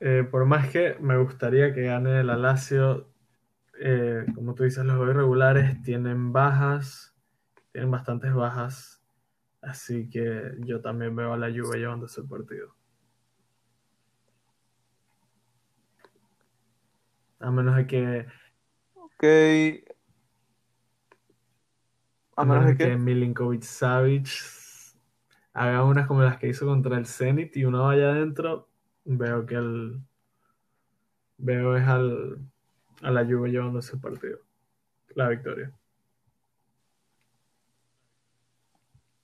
Eh, 0.00 0.26
por 0.28 0.44
más 0.46 0.68
que 0.70 0.96
me 1.00 1.16
gustaría 1.16 1.72
que 1.74 1.82
gane 1.82 2.24
la 2.24 2.36
Lazio, 2.36 3.08
eh, 3.80 4.24
como 4.34 4.54
tú 4.54 4.64
dices, 4.64 4.84
los 4.84 4.96
juegos 4.96 5.14
irregulares 5.14 5.80
tienen 5.82 6.32
bajas, 6.32 7.14
tienen 7.72 7.90
bastantes 7.90 8.34
bajas, 8.34 9.00
así 9.60 10.08
que 10.10 10.54
yo 10.58 10.80
también 10.80 11.14
veo 11.14 11.32
a 11.32 11.36
la 11.36 11.48
Juve 11.50 11.78
llevándose 11.78 12.20
el 12.20 12.28
partido. 12.28 12.74
A 17.40 17.50
menos 17.50 17.76
de 17.76 17.86
que, 17.86 18.26
Ok. 18.94 19.91
A 22.36 22.44
menos 22.44 22.66
de 22.66 22.76
que 22.76 22.84
que. 22.88 22.96
Milinkovic 22.96 23.62
Savic 23.62 24.28
haga 25.52 25.84
unas 25.84 26.06
como 26.06 26.22
las 26.22 26.38
que 26.38 26.48
hizo 26.48 26.66
contra 26.66 26.96
el 26.98 27.06
Zenit 27.06 27.56
y 27.56 27.64
uno 27.64 27.84
vaya 27.84 28.10
adentro, 28.10 28.68
veo 29.04 29.44
que 29.46 29.54
el 29.56 30.00
veo 31.38 31.76
es 31.76 31.86
al, 31.86 32.38
a 33.02 33.10
la 33.10 33.24
Juve 33.24 33.50
llevándose 33.50 33.94
el 33.96 34.00
partido, 34.00 34.38
la 35.14 35.28
victoria. 35.28 35.72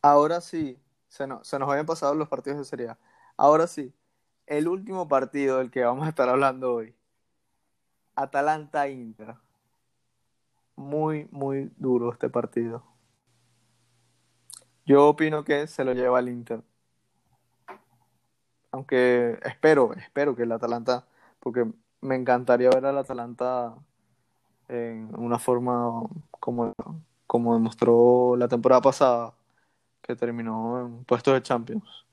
Ahora 0.03 0.41
sí. 0.41 0.81
Se, 1.09 1.27
no- 1.27 1.43
se 1.45 1.59
nos 1.59 1.69
habían 1.71 1.87
pasado 1.87 2.15
los 2.15 2.29
partidos 2.29 2.59
de 2.59 2.65
Serie 2.65 2.89
A. 2.91 2.99
Ahora 3.37 3.67
sí. 3.67 3.95
El 4.47 4.69
último 4.69 5.09
partido 5.09 5.59
del 5.59 5.71
que 5.71 5.85
vamos 5.85 6.07
a 6.07 6.11
estar 6.11 6.29
hablando 6.29 6.75
hoy. 6.75 6.95
Atalanta-Inter. 8.17 9.37
Muy, 10.77 11.29
muy 11.31 11.71
duro 11.77 12.11
este 12.13 12.31
partido. 12.31 12.83
Yo 14.89 15.07
opino 15.07 15.45
que 15.45 15.67
se 15.67 15.85
lo 15.85 15.93
lleva 15.93 16.19
el 16.19 16.31
Inter. 16.31 16.63
Aunque 18.71 19.39
espero, 19.45 19.93
espero 19.93 20.35
que 20.35 20.45
el 20.45 20.53
Atalanta, 20.53 21.07
porque 21.41 21.71
me 22.01 22.15
encantaría 22.15 22.71
ver 22.71 22.87
al 22.87 22.97
Atalanta 22.97 23.75
en 24.67 25.11
una 25.19 25.39
forma 25.39 26.09
como, 26.31 26.75
como 27.27 27.53
demostró 27.53 28.35
la 28.39 28.49
temporada 28.49 28.81
pasada, 28.81 29.35
que 30.01 30.17
terminó 30.17 30.81
en 30.81 31.05
puestos 31.05 31.35
de 31.35 31.43
Champions. 31.43 32.07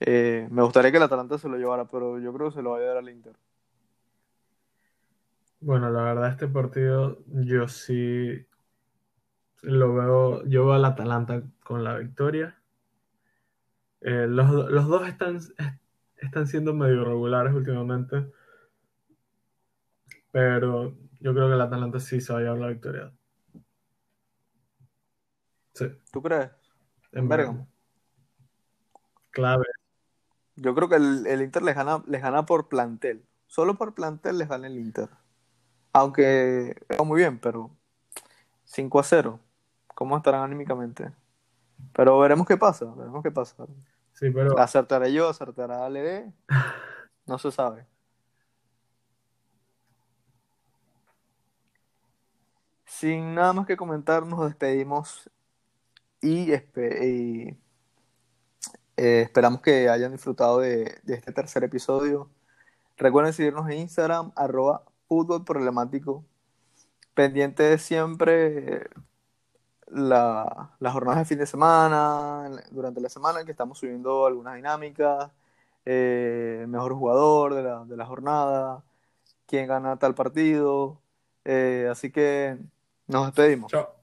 Eh, 0.00 0.48
me 0.50 0.62
gustaría 0.62 0.90
que 0.90 0.96
el 0.96 1.02
Atalanta 1.02 1.36
se 1.36 1.50
lo 1.50 1.58
llevara, 1.58 1.84
pero 1.84 2.18
yo 2.18 2.32
creo 2.32 2.48
que 2.48 2.56
se 2.56 2.62
lo 2.62 2.70
va 2.70 2.78
a 2.78 2.80
llevar 2.80 2.96
al 2.96 3.10
Inter. 3.10 3.36
Bueno, 5.60 5.90
la 5.90 6.02
verdad, 6.02 6.30
este 6.30 6.48
partido 6.48 7.18
yo 7.26 7.68
sí 7.68 8.46
lo 9.62 9.94
veo, 9.94 10.44
yo 10.44 10.66
veo 10.66 10.74
al 10.74 10.84
Atalanta 10.84 11.42
con 11.64 11.84
la 11.84 11.98
victoria. 11.98 12.60
Eh, 14.00 14.26
los, 14.28 14.50
los 14.70 14.86
dos 14.86 15.08
están, 15.08 15.40
están 16.16 16.46
siendo 16.46 16.74
medio 16.74 17.04
regulares 17.04 17.54
últimamente, 17.54 18.30
pero 20.30 20.96
yo 21.20 21.34
creo 21.34 21.48
que 21.48 21.54
el 21.54 21.60
Atalanta 21.60 22.00
sí 22.00 22.20
se 22.20 22.32
va 22.32 22.38
a 22.38 22.42
llevar 22.42 22.58
la 22.58 22.68
victoria. 22.68 23.12
Sí, 25.74 25.86
¿Tú 26.10 26.22
crees? 26.22 26.50
en. 27.12 27.28
Bergamo. 27.28 27.68
Clave. 29.30 29.66
Yo 30.56 30.74
creo 30.74 30.88
que 30.88 30.96
el, 30.96 31.26
el 31.26 31.42
Inter 31.42 31.62
les 31.62 31.74
gana, 31.74 32.02
les 32.06 32.22
gana 32.22 32.46
por 32.46 32.68
plantel. 32.68 33.26
Solo 33.46 33.76
por 33.76 33.94
plantel 33.94 34.38
les 34.38 34.48
gana 34.48 34.66
el 34.66 34.78
Inter. 34.78 35.10
Aunque 35.92 36.76
va 36.98 37.04
muy 37.04 37.20
bien, 37.20 37.38
pero 37.38 37.70
5 38.64 39.00
a 39.00 39.02
0. 39.02 39.40
¿Cómo 39.96 40.18
estarán 40.18 40.42
anímicamente? 40.42 41.10
Pero 41.94 42.18
veremos 42.18 42.46
qué 42.46 42.58
pasa, 42.58 42.84
veremos 42.84 43.22
qué 43.22 43.30
pasa. 43.30 43.64
Sí, 44.12 44.30
pero 44.30 44.58
¿Acertaré 44.58 45.10
yo? 45.10 45.28
¿Acertará 45.28 45.88
LD? 45.88 46.32
No 47.26 47.38
se 47.38 47.50
sabe. 47.50 47.84
Sin 52.84 53.34
nada 53.34 53.52
más 53.52 53.66
que 53.66 53.76
comentar, 53.76 54.24
nos 54.24 54.44
despedimos 54.46 55.28
y, 56.20 56.52
eh, 56.52 57.56
esperamos 58.96 59.60
que 59.60 59.88
hayan 59.88 60.12
disfrutado 60.12 60.60
de, 60.60 61.00
de 61.02 61.14
este 61.14 61.32
tercer 61.32 61.64
episodio. 61.64 62.30
Recuerden 62.96 63.32
seguirnos 63.32 63.68
en 63.70 63.78
Instagram, 63.78 64.30
arroba 64.36 64.84
fútbol 65.08 65.44
problemático. 65.44 66.24
Pendiente 67.14 67.64
de 67.64 67.78
siempre 67.78 68.88
la, 69.88 70.70
las 70.80 70.92
jornadas 70.92 71.20
de 71.20 71.24
fin 71.26 71.38
de 71.38 71.46
semana, 71.46 72.50
durante 72.70 73.00
la 73.00 73.08
semana 73.08 73.44
que 73.44 73.52
estamos 73.52 73.78
subiendo 73.78 74.26
algunas 74.26 74.56
dinámicas, 74.56 75.30
eh, 75.84 76.64
mejor 76.68 76.94
jugador 76.94 77.54
de 77.54 77.62
la, 77.62 77.84
de 77.84 77.96
la 77.96 78.06
jornada, 78.06 78.84
quién 79.46 79.68
gana 79.68 79.98
tal 79.98 80.14
partido. 80.14 81.00
Eh, 81.44 81.88
así 81.90 82.10
que 82.10 82.58
nos 83.06 83.26
despedimos. 83.26 83.70
chao. 83.70 83.95